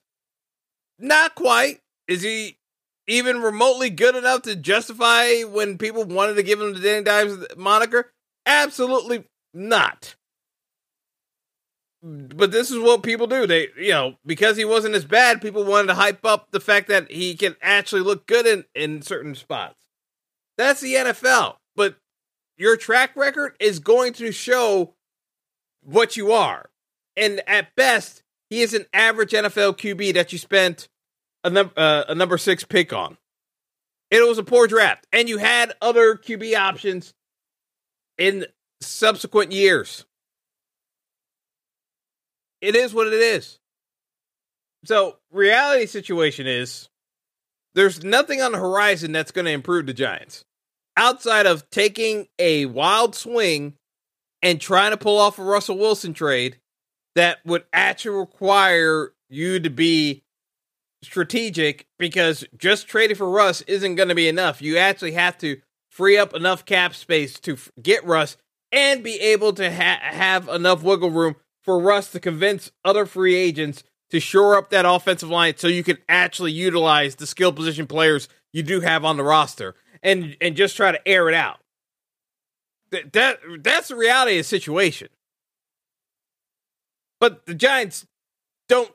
Not 0.98 1.34
quite. 1.34 1.80
Is 2.08 2.22
he 2.22 2.58
even 3.06 3.40
remotely 3.40 3.90
good 3.90 4.16
enough 4.16 4.42
to 4.42 4.56
justify 4.56 5.42
when 5.42 5.78
people 5.78 6.04
wanted 6.04 6.34
to 6.34 6.42
give 6.42 6.60
him 6.60 6.74
the 6.74 6.80
Danny 6.80 7.04
Dimes 7.04 7.44
moniker? 7.56 8.12
Absolutely 8.46 9.24
not. 9.54 10.16
But 12.02 12.52
this 12.52 12.70
is 12.70 12.78
what 12.78 13.02
people 13.02 13.26
do. 13.26 13.46
They, 13.46 13.68
you 13.76 13.90
know, 13.90 14.14
because 14.24 14.56
he 14.56 14.64
wasn't 14.64 14.94
as 14.94 15.04
bad, 15.04 15.42
people 15.42 15.64
wanted 15.64 15.88
to 15.88 15.94
hype 15.94 16.24
up 16.24 16.52
the 16.52 16.60
fact 16.60 16.88
that 16.88 17.10
he 17.10 17.34
can 17.34 17.56
actually 17.60 18.02
look 18.02 18.26
good 18.26 18.46
in, 18.46 18.64
in 18.74 19.02
certain 19.02 19.34
spots. 19.34 19.80
That's 20.56 20.80
the 20.80 20.94
NFL. 20.94 21.56
But 21.74 21.96
your 22.56 22.76
track 22.76 23.16
record 23.16 23.56
is 23.58 23.78
going 23.80 24.12
to 24.14 24.30
show 24.30 24.94
what 25.82 26.16
you 26.16 26.32
are. 26.32 26.70
And 27.16 27.42
at 27.48 27.74
best, 27.74 28.22
he 28.50 28.62
is 28.62 28.74
an 28.74 28.86
average 28.92 29.32
NFL 29.32 29.78
QB 29.78 30.14
that 30.14 30.32
you 30.32 30.38
spent 30.38 30.88
a, 31.42 31.50
num- 31.50 31.72
uh, 31.76 32.04
a 32.08 32.14
number 32.14 32.38
six 32.38 32.64
pick 32.64 32.92
on. 32.92 33.16
It 34.10 34.26
was 34.26 34.38
a 34.38 34.44
poor 34.44 34.66
draft, 34.66 35.06
and 35.12 35.28
you 35.28 35.36
had 35.38 35.74
other 35.82 36.14
QB 36.14 36.56
options 36.56 37.12
in 38.16 38.46
subsequent 38.80 39.52
years. 39.52 40.06
It 42.60 42.74
is 42.74 42.92
what 42.92 43.06
it 43.06 43.14
is. 43.14 43.58
So, 44.84 45.16
reality 45.30 45.86
situation 45.86 46.46
is 46.46 46.88
there's 47.74 48.02
nothing 48.02 48.40
on 48.40 48.52
the 48.52 48.58
horizon 48.58 49.12
that's 49.12 49.30
going 49.30 49.44
to 49.44 49.50
improve 49.50 49.86
the 49.86 49.94
Giants 49.94 50.44
outside 50.96 51.46
of 51.46 51.68
taking 51.70 52.26
a 52.38 52.66
wild 52.66 53.14
swing 53.14 53.74
and 54.42 54.60
trying 54.60 54.90
to 54.90 54.96
pull 54.96 55.18
off 55.18 55.38
a 55.38 55.44
Russell 55.44 55.78
Wilson 55.78 56.12
trade 56.12 56.58
that 57.14 57.38
would 57.44 57.64
actually 57.72 58.16
require 58.16 59.12
you 59.28 59.60
to 59.60 59.70
be 59.70 60.22
strategic 61.02 61.86
because 61.98 62.44
just 62.56 62.88
trading 62.88 63.16
for 63.16 63.30
Russ 63.30 63.62
isn't 63.62 63.94
going 63.94 64.08
to 64.08 64.14
be 64.14 64.28
enough. 64.28 64.62
You 64.62 64.78
actually 64.78 65.12
have 65.12 65.38
to 65.38 65.60
free 65.90 66.18
up 66.18 66.34
enough 66.34 66.64
cap 66.64 66.94
space 66.94 67.38
to 67.40 67.56
get 67.80 68.04
Russ 68.04 68.36
and 68.72 69.02
be 69.02 69.18
able 69.20 69.52
to 69.54 69.72
ha- 69.72 70.00
have 70.02 70.48
enough 70.48 70.82
wiggle 70.82 71.10
room 71.10 71.36
for 71.68 71.78
Russ 71.78 72.10
to 72.12 72.18
convince 72.18 72.72
other 72.82 73.04
free 73.04 73.34
agents 73.34 73.84
to 74.08 74.20
shore 74.20 74.56
up 74.56 74.70
that 74.70 74.86
offensive 74.86 75.28
line 75.28 75.52
so 75.58 75.68
you 75.68 75.84
can 75.84 75.98
actually 76.08 76.50
utilize 76.50 77.16
the 77.16 77.26
skill 77.26 77.52
position 77.52 77.86
players 77.86 78.26
you 78.54 78.62
do 78.62 78.80
have 78.80 79.04
on 79.04 79.18
the 79.18 79.22
roster 79.22 79.74
and 80.02 80.34
and 80.40 80.56
just 80.56 80.78
try 80.78 80.92
to 80.92 81.06
air 81.06 81.28
it 81.28 81.34
out. 81.34 81.58
That, 82.90 83.12
that 83.12 83.40
that's 83.60 83.88
the 83.88 83.96
reality 83.96 84.38
of 84.38 84.38
the 84.38 84.44
situation. 84.44 85.08
But 87.20 87.44
the 87.44 87.54
Giants 87.54 88.06
don't 88.70 88.92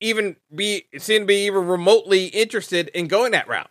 even 0.00 0.36
be 0.54 0.88
seem 0.98 1.22
to 1.22 1.26
be 1.26 1.46
even 1.46 1.66
remotely 1.66 2.26
interested 2.26 2.88
in 2.88 3.08
going 3.08 3.32
that 3.32 3.48
route. 3.48 3.70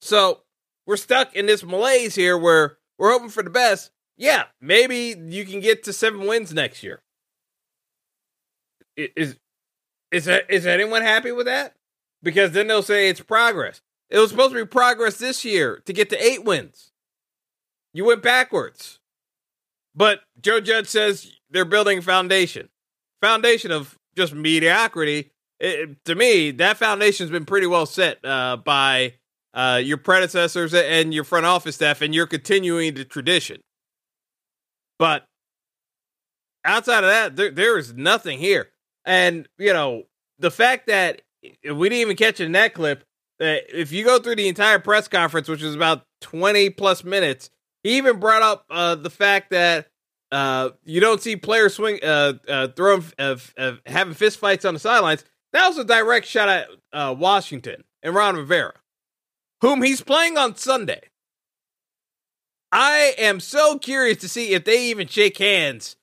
So 0.00 0.42
we're 0.86 0.98
stuck 0.98 1.34
in 1.34 1.46
this 1.46 1.64
malaise 1.64 2.14
here 2.14 2.38
where 2.38 2.78
we're 2.96 3.10
hoping 3.10 3.30
for 3.30 3.42
the 3.42 3.50
best. 3.50 3.90
Yeah, 4.16 4.44
maybe 4.60 5.16
you 5.18 5.44
can 5.44 5.58
get 5.58 5.82
to 5.82 5.92
seven 5.92 6.28
wins 6.28 6.54
next 6.54 6.84
year. 6.84 7.02
Is 8.96 9.36
is 10.10 10.28
is 10.28 10.66
anyone 10.66 11.02
happy 11.02 11.32
with 11.32 11.46
that? 11.46 11.74
Because 12.22 12.52
then 12.52 12.68
they'll 12.68 12.82
say 12.82 13.08
it's 13.08 13.20
progress. 13.20 13.80
It 14.10 14.18
was 14.18 14.30
supposed 14.30 14.52
to 14.52 14.60
be 14.60 14.66
progress 14.66 15.16
this 15.16 15.44
year 15.44 15.82
to 15.86 15.92
get 15.92 16.10
to 16.10 16.22
eight 16.22 16.44
wins. 16.44 16.92
You 17.94 18.04
went 18.04 18.22
backwards. 18.22 19.00
But 19.94 20.20
Joe 20.40 20.60
Judge 20.60 20.88
says 20.88 21.32
they're 21.50 21.64
building 21.64 22.00
foundation. 22.00 22.68
Foundation 23.20 23.70
of 23.70 23.98
just 24.16 24.34
mediocrity. 24.34 25.32
It, 25.60 26.04
to 26.06 26.14
me, 26.14 26.50
that 26.52 26.76
foundation's 26.76 27.30
been 27.30 27.44
pretty 27.44 27.66
well 27.66 27.86
set 27.86 28.24
uh, 28.24 28.56
by 28.56 29.14
uh, 29.54 29.80
your 29.82 29.98
predecessors 29.98 30.74
and 30.74 31.14
your 31.14 31.24
front 31.24 31.46
office 31.46 31.76
staff, 31.76 32.02
and 32.02 32.14
you're 32.14 32.26
continuing 32.26 32.94
the 32.94 33.04
tradition. 33.04 33.60
But 34.98 35.24
outside 36.64 37.04
of 37.04 37.10
that, 37.10 37.36
there, 37.36 37.50
there 37.50 37.78
is 37.78 37.92
nothing 37.92 38.38
here. 38.38 38.70
And, 39.04 39.48
you 39.58 39.72
know, 39.72 40.04
the 40.38 40.50
fact 40.50 40.86
that 40.86 41.22
we 41.42 41.88
didn't 41.88 42.00
even 42.00 42.16
catch 42.16 42.40
it 42.40 42.44
in 42.44 42.52
that 42.52 42.74
clip, 42.74 43.04
if 43.38 43.92
you 43.92 44.04
go 44.04 44.18
through 44.18 44.36
the 44.36 44.48
entire 44.48 44.78
press 44.78 45.08
conference, 45.08 45.48
which 45.48 45.62
is 45.62 45.74
about 45.74 46.04
20 46.20 46.70
plus 46.70 47.02
minutes, 47.02 47.50
he 47.82 47.96
even 47.96 48.20
brought 48.20 48.42
up 48.42 48.64
uh, 48.70 48.94
the 48.94 49.10
fact 49.10 49.50
that 49.50 49.88
uh, 50.30 50.70
you 50.84 51.00
don't 51.00 51.20
see 51.20 51.36
players 51.36 51.74
swing, 51.74 51.98
uh, 52.02 52.34
uh 52.48 52.68
throwing, 52.68 53.04
uh, 53.18 53.36
uh, 53.58 53.72
having 53.86 54.14
fist 54.14 54.38
fights 54.38 54.64
on 54.64 54.74
the 54.74 54.80
sidelines. 54.80 55.24
That 55.52 55.68
was 55.68 55.78
a 55.78 55.84
direct 55.84 56.26
shot 56.26 56.48
at 56.48 56.68
uh, 56.92 57.14
Washington 57.18 57.84
and 58.02 58.14
Ron 58.14 58.36
Rivera, 58.36 58.74
whom 59.60 59.82
he's 59.82 60.00
playing 60.00 60.38
on 60.38 60.56
Sunday. 60.56 61.02
I 62.70 63.14
am 63.18 63.38
so 63.38 63.78
curious 63.78 64.18
to 64.18 64.28
see 64.28 64.54
if 64.54 64.64
they 64.64 64.84
even 64.86 65.06
shake 65.06 65.36
hands 65.36 65.96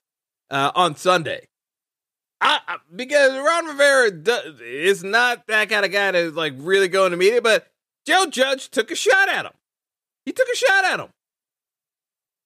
uh, 0.51 0.71
on 0.75 0.95
Sunday. 0.95 1.47
I, 2.41 2.77
because 2.95 3.33
Ron 3.33 3.65
Rivera 3.65 4.11
does, 4.11 4.61
is 4.61 5.03
not 5.03 5.47
that 5.47 5.69
kind 5.69 5.85
of 5.85 5.91
guy 5.91 6.11
to 6.11 6.31
like 6.31 6.53
really 6.57 6.87
go 6.87 7.05
into 7.05 7.17
media, 7.17 7.41
but 7.41 7.67
Joe 8.05 8.27
Judge 8.27 8.69
took 8.69 8.91
a 8.91 8.95
shot 8.95 9.29
at 9.29 9.45
him. 9.45 9.51
He 10.25 10.31
took 10.31 10.47
a 10.47 10.55
shot 10.55 10.85
at 10.85 10.99
him, 10.99 11.09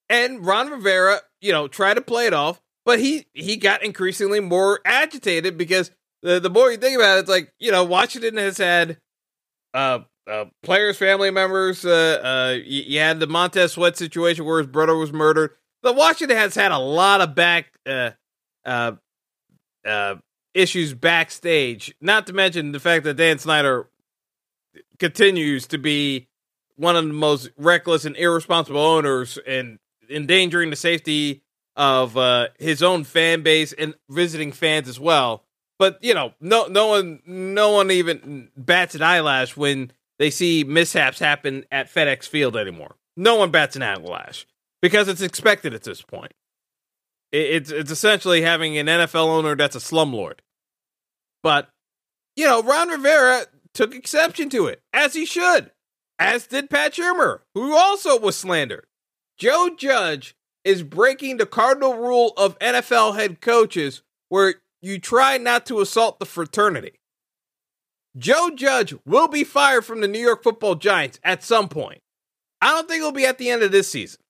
and 0.08 0.44
Ron 0.44 0.70
Rivera, 0.70 1.20
you 1.40 1.52
know, 1.52 1.68
tried 1.68 1.94
to 1.94 2.00
play 2.00 2.26
it 2.26 2.34
off, 2.34 2.60
but 2.84 2.98
he 2.98 3.26
he 3.34 3.56
got 3.56 3.84
increasingly 3.84 4.40
more 4.40 4.80
agitated 4.84 5.56
because 5.56 5.90
the 6.22 6.40
the 6.40 6.50
more 6.50 6.70
you 6.70 6.76
think 6.76 6.96
about 6.96 7.18
it, 7.18 7.20
it's 7.20 7.30
like 7.30 7.52
you 7.58 7.70
know 7.70 7.84
Washington 7.84 8.36
has 8.36 8.58
had 8.58 8.98
uh, 9.74 10.00
uh 10.28 10.46
players, 10.62 10.96
family 10.96 11.30
members. 11.30 11.84
Uh, 11.84 12.20
uh, 12.24 12.54
you, 12.64 12.82
you, 12.82 12.98
had 12.98 13.20
the 13.20 13.26
Montez 13.26 13.72
Sweat 13.72 13.96
situation 13.96 14.44
where 14.44 14.58
his 14.58 14.66
brother 14.66 14.96
was 14.96 15.12
murdered. 15.12 15.52
The 15.82 15.92
Washington 15.92 16.36
has 16.36 16.54
had 16.54 16.72
a 16.72 16.78
lot 16.78 17.20
of 17.20 17.34
back 17.34 17.66
uh, 17.86 18.10
uh, 18.64 18.92
uh, 19.84 20.16
issues 20.54 20.94
backstage. 20.94 21.94
Not 22.00 22.26
to 22.28 22.32
mention 22.32 22.72
the 22.72 22.80
fact 22.80 23.04
that 23.04 23.14
Dan 23.14 23.38
Snyder 23.38 23.88
continues 24.98 25.66
to 25.68 25.78
be 25.78 26.28
one 26.76 26.96
of 26.96 27.04
the 27.04 27.12
most 27.12 27.50
reckless 27.56 28.04
and 28.04 28.16
irresponsible 28.16 28.80
owners 28.80 29.38
and 29.46 29.78
endangering 30.10 30.70
the 30.70 30.76
safety 30.76 31.42
of 31.76 32.16
uh, 32.16 32.48
his 32.58 32.82
own 32.82 33.04
fan 33.04 33.42
base 33.42 33.72
and 33.72 33.94
visiting 34.08 34.52
fans 34.52 34.88
as 34.88 35.00
well. 35.00 35.44
But 35.78 35.98
you 36.02 36.14
know, 36.14 36.34
no, 36.40 36.66
no 36.66 36.88
one, 36.88 37.20
no 37.26 37.72
one 37.72 37.90
even 37.90 38.50
bats 38.56 38.94
an 38.94 39.02
eyelash 39.02 39.56
when 39.56 39.90
they 40.18 40.30
see 40.30 40.64
mishaps 40.64 41.18
happen 41.18 41.64
at 41.72 41.92
FedEx 41.92 42.28
Field 42.28 42.56
anymore. 42.56 42.94
No 43.16 43.36
one 43.36 43.50
bats 43.50 43.76
an 43.76 43.82
eyelash 43.82 44.46
because 44.80 45.08
it's 45.08 45.20
expected 45.20 45.74
at 45.74 45.82
this 45.82 46.02
point. 46.02 46.32
It's 47.34 47.72
it's 47.72 47.90
essentially 47.90 48.42
having 48.42 48.78
an 48.78 48.86
NFL 48.86 49.26
owner 49.26 49.56
that's 49.56 49.74
a 49.74 49.80
slumlord. 49.80 50.38
But 51.42 51.68
you 52.36 52.44
know, 52.44 52.62
Ron 52.62 52.88
Rivera 52.88 53.46
took 53.72 53.92
exception 53.92 54.48
to 54.50 54.66
it, 54.66 54.82
as 54.92 55.14
he 55.14 55.26
should, 55.26 55.72
as 56.18 56.46
did 56.46 56.70
Pat 56.70 56.94
Shurmur, 56.94 57.40
who 57.54 57.76
also 57.76 58.18
was 58.18 58.36
slandered. 58.36 58.86
Joe 59.36 59.70
Judge 59.76 60.36
is 60.64 60.84
breaking 60.84 61.38
the 61.38 61.46
cardinal 61.46 61.94
rule 61.94 62.32
of 62.36 62.58
NFL 62.60 63.16
head 63.16 63.40
coaches 63.40 64.02
where 64.28 64.54
you 64.80 65.00
try 65.00 65.36
not 65.36 65.66
to 65.66 65.80
assault 65.80 66.20
the 66.20 66.26
fraternity. 66.26 67.00
Joe 68.16 68.50
Judge 68.54 68.94
will 69.04 69.26
be 69.26 69.42
fired 69.42 69.84
from 69.84 70.00
the 70.00 70.08
New 70.08 70.20
York 70.20 70.44
football 70.44 70.76
Giants 70.76 71.18
at 71.24 71.42
some 71.42 71.68
point. 71.68 72.00
I 72.60 72.70
don't 72.70 72.86
think 72.88 73.00
it'll 73.00 73.10
be 73.10 73.26
at 73.26 73.38
the 73.38 73.50
end 73.50 73.64
of 73.64 73.72
this 73.72 73.90
season. 73.90 74.20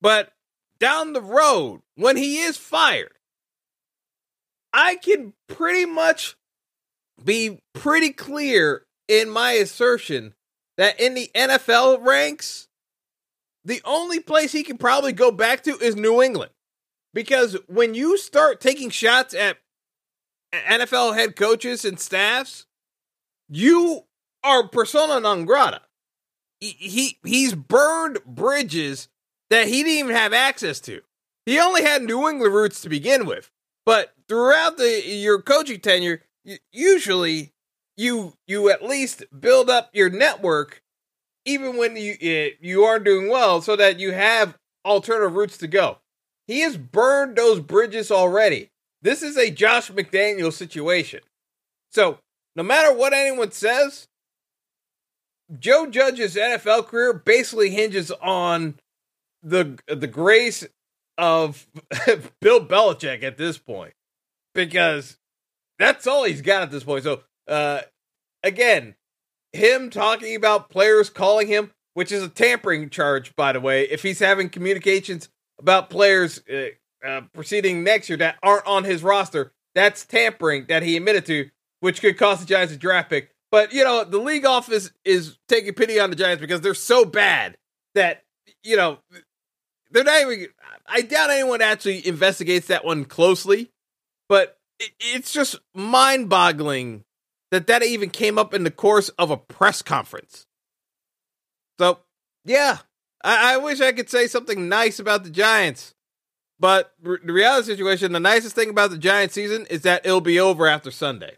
But 0.00 0.32
down 0.78 1.12
the 1.12 1.22
road, 1.22 1.82
when 1.94 2.16
he 2.16 2.38
is 2.38 2.56
fired, 2.56 3.12
I 4.72 4.96
can 4.96 5.32
pretty 5.48 5.86
much 5.86 6.36
be 7.22 7.58
pretty 7.72 8.10
clear 8.10 8.86
in 9.08 9.30
my 9.30 9.52
assertion 9.52 10.34
that 10.76 11.00
in 11.00 11.14
the 11.14 11.30
NFL 11.34 12.04
ranks, 12.04 12.68
the 13.64 13.80
only 13.84 14.20
place 14.20 14.52
he 14.52 14.62
can 14.62 14.78
probably 14.78 15.12
go 15.12 15.30
back 15.30 15.62
to 15.64 15.78
is 15.78 15.96
New 15.96 16.22
England. 16.22 16.52
Because 17.14 17.56
when 17.66 17.94
you 17.94 18.18
start 18.18 18.60
taking 18.60 18.90
shots 18.90 19.34
at 19.34 19.56
NFL 20.52 21.16
head 21.16 21.34
coaches 21.34 21.84
and 21.84 21.98
staffs, 21.98 22.66
you 23.48 24.04
are 24.44 24.68
persona 24.68 25.20
non 25.20 25.44
grata. 25.44 25.80
He, 26.60 26.68
he 26.68 27.18
he's 27.24 27.54
burned 27.54 28.18
bridges 28.26 29.08
that 29.50 29.68
he 29.68 29.82
didn't 29.82 29.98
even 29.98 30.16
have 30.16 30.32
access 30.32 30.80
to. 30.80 31.02
He 31.44 31.58
only 31.58 31.82
had 31.82 32.02
New 32.02 32.28
England 32.28 32.54
roots 32.54 32.80
to 32.80 32.88
begin 32.88 33.26
with, 33.26 33.50
but 33.84 34.12
throughout 34.28 34.76
the 34.78 35.02
your 35.06 35.40
coaching 35.40 35.80
tenure, 35.80 36.22
usually 36.72 37.52
you 37.96 38.34
you 38.46 38.70
at 38.70 38.84
least 38.84 39.24
build 39.38 39.70
up 39.70 39.90
your 39.92 40.10
network 40.10 40.82
even 41.46 41.76
when 41.76 41.96
you 41.96 42.52
you 42.60 42.84
are 42.84 42.98
doing 42.98 43.30
well, 43.30 43.62
so 43.62 43.76
that 43.76 44.00
you 44.00 44.12
have 44.12 44.58
alternative 44.84 45.34
routes 45.34 45.56
to 45.58 45.68
go. 45.68 45.98
He 46.46 46.60
has 46.60 46.76
burned 46.76 47.36
those 47.36 47.60
bridges 47.60 48.10
already. 48.10 48.70
This 49.02 49.22
is 49.22 49.36
a 49.36 49.50
Josh 49.50 49.90
McDaniel 49.90 50.52
situation. 50.52 51.20
So, 51.92 52.18
no 52.56 52.62
matter 52.62 52.92
what 52.92 53.12
anyone 53.12 53.52
says, 53.52 54.08
Joe 55.58 55.86
Judge's 55.86 56.34
NFL 56.34 56.86
career 56.86 57.12
basically 57.12 57.70
hinges 57.70 58.10
on 58.10 58.74
the 59.46 59.78
the 59.86 60.06
grace 60.06 60.66
of 61.16 61.66
Bill 62.40 62.66
Belichick 62.66 63.22
at 63.22 63.38
this 63.38 63.58
point, 63.58 63.94
because 64.54 65.18
that's 65.78 66.06
all 66.06 66.24
he's 66.24 66.42
got 66.42 66.62
at 66.62 66.70
this 66.70 66.84
point. 66.84 67.04
So, 67.04 67.22
uh, 67.48 67.82
again, 68.42 68.96
him 69.52 69.88
talking 69.90 70.34
about 70.34 70.68
players 70.68 71.08
calling 71.08 71.46
him, 71.46 71.72
which 71.94 72.12
is 72.12 72.22
a 72.22 72.28
tampering 72.28 72.90
charge, 72.90 73.34
by 73.36 73.52
the 73.52 73.60
way, 73.60 73.82
if 73.84 74.02
he's 74.02 74.18
having 74.18 74.50
communications 74.50 75.28
about 75.58 75.90
players 75.90 76.42
uh, 76.52 77.06
uh, 77.06 77.22
proceeding 77.32 77.84
next 77.84 78.08
year 78.08 78.18
that 78.18 78.36
aren't 78.42 78.66
on 78.66 78.84
his 78.84 79.02
roster, 79.02 79.52
that's 79.74 80.04
tampering 80.04 80.66
that 80.68 80.82
he 80.82 80.96
admitted 80.96 81.24
to, 81.26 81.50
which 81.80 82.00
could 82.00 82.18
cost 82.18 82.40
the 82.40 82.46
Giants 82.46 82.74
a 82.74 82.76
draft 82.76 83.10
pick. 83.10 83.30
But 83.52 83.72
you 83.72 83.84
know, 83.84 84.04
the 84.04 84.18
league 84.18 84.44
office 84.44 84.90
is 85.04 85.38
taking 85.48 85.72
pity 85.74 86.00
on 86.00 86.10
the 86.10 86.16
Giants 86.16 86.40
because 86.40 86.60
they're 86.60 86.74
so 86.74 87.04
bad 87.04 87.56
that 87.94 88.24
you 88.62 88.76
know 88.76 88.98
they're 89.90 90.04
not 90.04 90.20
even. 90.22 90.48
I 90.86 91.02
doubt 91.02 91.30
anyone 91.30 91.62
actually 91.62 92.06
investigates 92.06 92.68
that 92.68 92.84
one 92.84 93.04
closely, 93.04 93.70
but 94.28 94.58
it, 94.78 94.90
it's 95.00 95.32
just 95.32 95.56
mind-boggling 95.74 97.04
that 97.50 97.66
that 97.66 97.82
even 97.82 98.10
came 98.10 98.38
up 98.38 98.54
in 98.54 98.64
the 98.64 98.70
course 98.70 99.08
of 99.10 99.30
a 99.30 99.36
press 99.36 99.82
conference. 99.82 100.46
So, 101.78 102.00
yeah, 102.44 102.78
I, 103.22 103.54
I 103.54 103.56
wish 103.58 103.80
I 103.80 103.92
could 103.92 104.10
say 104.10 104.26
something 104.26 104.68
nice 104.68 104.98
about 104.98 105.24
the 105.24 105.30
Giants. 105.30 105.94
But 106.58 106.94
the 107.02 107.18
reality 107.32 107.66
situation, 107.66 108.12
the 108.12 108.20
nicest 108.20 108.54
thing 108.54 108.70
about 108.70 108.90
the 108.90 108.98
Giants 108.98 109.34
season 109.34 109.66
is 109.68 109.82
that 109.82 110.06
it'll 110.06 110.22
be 110.22 110.40
over 110.40 110.66
after 110.66 110.90
Sunday. 110.90 111.36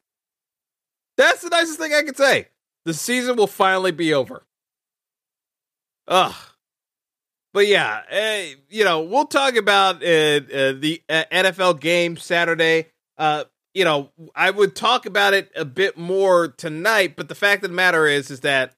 That's 1.17 1.43
the 1.43 1.49
nicest 1.49 1.81
thing 1.81 1.93
I 1.93 2.03
can 2.03 2.15
say. 2.15 2.49
The 2.85 2.95
season 2.95 3.35
will 3.35 3.49
finally 3.49 3.91
be 3.91 4.15
over. 4.15 4.47
Ugh. 6.07 6.35
But 7.59 7.67
yeah, 7.67 8.03
uh, 8.09 8.57
you 8.69 8.85
know, 8.85 9.01
we'll 9.01 9.27
talk 9.27 9.57
about 9.57 9.97
uh, 9.97 10.07
uh, 10.07 10.75
the 10.79 11.03
uh, 11.09 11.25
NFL 11.33 11.81
game 11.81 12.17
Saturday. 12.17 12.87
Uh, 13.19 13.47
you 13.75 13.85
know, 13.85 14.13
I 14.33 14.53
would 14.53 14.77
talk 14.77 15.07
about 15.07 15.35
it 15.35 15.51
a 15.57 15.65
bit 15.65 15.99
more 15.99 16.47
tonight, 16.47 17.15
but 17.17 17.29
the 17.29 17.35
fact 17.35 17.65
of 17.65 17.71
the 17.71 17.75
matter 17.75 18.07
is, 18.07 18.31
is 18.31 18.43
that 18.43 18.75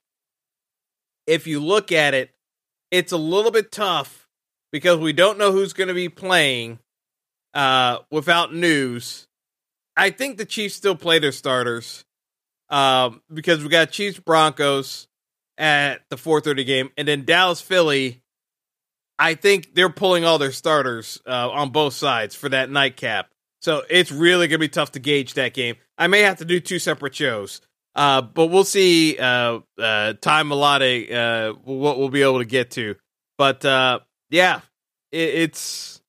if 1.26 1.46
you 1.46 1.60
look 1.60 1.92
at 1.92 2.14
it, 2.14 2.30
it's 2.90 3.12
a 3.12 3.18
little 3.18 3.50
bit 3.50 3.70
tough 3.70 4.26
because 4.72 4.96
we 4.96 5.12
don't 5.12 5.36
know 5.36 5.52
who's 5.52 5.74
going 5.74 5.88
to 5.88 5.94
be 5.94 6.08
playing 6.08 6.78
uh, 7.52 7.98
without 8.10 8.54
news. 8.54 9.28
I 9.94 10.08
think 10.08 10.38
the 10.38 10.46
Chiefs 10.46 10.74
still 10.74 10.96
play 10.96 11.18
their 11.18 11.32
starters 11.32 12.06
um, 12.70 13.20
because 13.30 13.62
we 13.62 13.68
got 13.68 13.90
Chiefs 13.90 14.18
Broncos 14.18 15.06
at 15.58 16.08
the 16.08 16.16
4:30 16.16 16.64
game, 16.64 16.90
and 16.96 17.06
then 17.06 17.26
Dallas 17.26 17.60
Philly. 17.60 18.22
I 19.20 19.34
think 19.34 19.74
they're 19.74 19.90
pulling 19.90 20.24
all 20.24 20.38
their 20.38 20.50
starters 20.50 21.20
uh, 21.26 21.50
on 21.50 21.70
both 21.70 21.92
sides 21.92 22.34
for 22.34 22.48
that 22.48 22.70
nightcap. 22.70 23.28
So 23.60 23.82
it's 23.90 24.10
really 24.10 24.48
going 24.48 24.58
to 24.58 24.66
be 24.66 24.68
tough 24.68 24.92
to 24.92 24.98
gauge 24.98 25.34
that 25.34 25.52
game. 25.52 25.76
I 25.98 26.06
may 26.06 26.20
have 26.20 26.38
to 26.38 26.46
do 26.46 26.58
two 26.58 26.78
separate 26.78 27.14
shows, 27.14 27.60
uh, 27.94 28.22
but 28.22 28.46
we'll 28.46 28.64
see. 28.64 29.18
Uh, 29.18 29.60
uh, 29.78 30.14
time 30.14 30.50
allotted, 30.50 31.12
uh, 31.12 31.52
what 31.64 31.98
we'll 31.98 32.08
be 32.08 32.22
able 32.22 32.38
to 32.38 32.46
get 32.46 32.70
to. 32.72 32.96
But 33.36 33.62
uh, 33.62 34.00
yeah, 34.30 34.62
it, 35.12 35.28
it's 35.34 36.00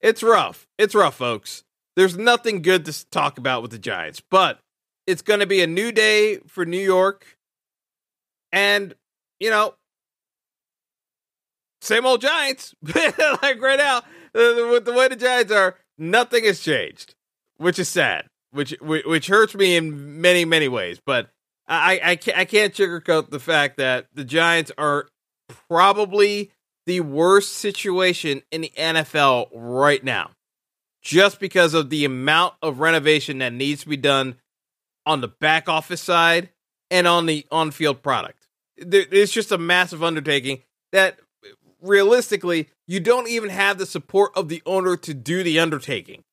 it's 0.00 0.24
rough. 0.24 0.66
It's 0.76 0.96
rough, 0.96 1.14
folks. 1.14 1.62
There's 1.94 2.16
nothing 2.16 2.62
good 2.62 2.84
to 2.86 3.10
talk 3.10 3.38
about 3.38 3.62
with 3.62 3.70
the 3.70 3.78
Giants, 3.78 4.20
but 4.28 4.58
it's 5.06 5.22
going 5.22 5.40
to 5.40 5.46
be 5.46 5.62
a 5.62 5.68
new 5.68 5.92
day 5.92 6.38
for 6.48 6.64
New 6.66 6.80
York, 6.80 7.38
and 8.50 8.92
you 9.38 9.50
know, 9.50 9.74
same 11.80 12.06
old 12.06 12.20
Giants. 12.20 12.74
like 12.82 13.60
right 13.60 13.78
now, 13.78 14.02
with 14.34 14.84
the 14.84 14.92
way 14.92 15.08
the 15.08 15.16
Giants 15.16 15.52
are, 15.52 15.76
nothing 15.98 16.44
has 16.44 16.60
changed, 16.60 17.14
which 17.56 17.78
is 17.78 17.88
sad, 17.88 18.26
which 18.52 18.74
which 18.80 19.26
hurts 19.26 19.54
me 19.54 19.76
in 19.76 20.20
many 20.20 20.44
many 20.44 20.68
ways. 20.68 21.00
But 21.04 21.30
I 21.68 22.00
I 22.02 22.16
can't, 22.16 22.38
I 22.38 22.44
can't 22.44 22.74
sugarcoat 22.74 23.30
the 23.30 23.40
fact 23.40 23.76
that 23.78 24.06
the 24.14 24.24
Giants 24.24 24.72
are 24.78 25.08
probably 25.68 26.52
the 26.86 27.00
worst 27.00 27.52
situation 27.52 28.42
in 28.50 28.62
the 28.62 28.72
NFL 28.76 29.48
right 29.52 30.02
now, 30.02 30.30
just 31.02 31.40
because 31.40 31.74
of 31.74 31.90
the 31.90 32.04
amount 32.04 32.54
of 32.62 32.80
renovation 32.80 33.38
that 33.38 33.52
needs 33.52 33.82
to 33.82 33.88
be 33.88 33.96
done 33.96 34.36
on 35.06 35.20
the 35.20 35.28
back 35.28 35.68
office 35.68 36.02
side 36.02 36.50
and 36.90 37.06
on 37.06 37.26
the 37.26 37.46
on 37.50 37.70
field 37.70 38.02
product. 38.02 38.46
It's 38.76 39.32
just 39.32 39.52
a 39.52 39.58
massive 39.58 40.02
undertaking 40.02 40.62
that 40.92 41.18
realistically, 41.82 42.68
you 42.86 43.00
don't 43.00 43.28
even 43.28 43.50
have 43.50 43.78
the 43.78 43.86
support 43.86 44.32
of 44.34 44.48
the 44.48 44.62
owner 44.66 44.96
to 44.96 45.14
do 45.14 45.42
the 45.42 45.58
undertaking, 45.58 46.24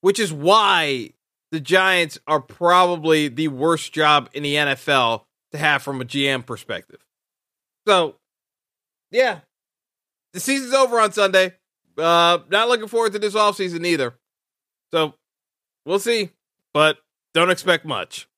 which 0.00 0.18
is 0.18 0.32
why 0.32 1.12
the 1.50 1.60
Giants 1.60 2.18
are 2.26 2.40
probably 2.40 3.28
the 3.28 3.48
worst 3.48 3.92
job 3.92 4.30
in 4.32 4.42
the 4.42 4.54
NFL 4.54 5.24
to 5.52 5.58
have 5.58 5.82
from 5.82 6.00
a 6.00 6.04
GM 6.04 6.44
perspective. 6.46 7.04
So, 7.86 8.16
yeah, 9.10 9.40
the 10.32 10.40
season's 10.40 10.74
over 10.74 10.98
on 11.00 11.12
Sunday. 11.12 11.54
Uh, 11.98 12.38
not 12.50 12.68
looking 12.68 12.88
forward 12.88 13.12
to 13.12 13.18
this 13.18 13.34
offseason 13.34 13.84
either. 13.84 14.14
So, 14.92 15.14
we'll 15.84 15.98
see, 15.98 16.30
but 16.72 16.98
don't 17.34 17.50
expect 17.50 17.84
much. 17.84 18.28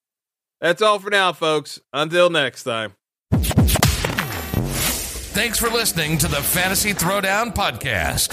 That's 0.61 0.83
all 0.83 0.99
for 0.99 1.11
now, 1.11 1.33
folks. 1.33 1.81
Until 1.93 2.31
next 2.31 2.65
time. 2.65 2.95
Thanks 5.35 5.59
for 5.59 5.69
listening 5.69 6.17
to 6.19 6.29
the 6.29 6.37
Fantasy 6.37 6.95
Throwdown 6.95 7.53
Podcast. 7.53 8.31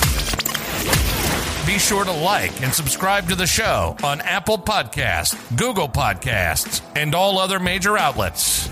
Be 1.65 1.79
sure 1.79 2.05
to 2.05 2.11
like 2.11 2.61
and 2.61 2.71
subscribe 2.71 3.27
to 3.29 3.35
the 3.35 3.47
show 3.47 3.95
on 4.03 4.21
Apple 4.21 4.59
Podcasts, 4.59 5.35
Google 5.57 5.89
Podcasts, 5.89 6.81
and 6.95 7.15
all 7.15 7.39
other 7.39 7.57
major 7.59 7.97
outlets. 7.97 8.69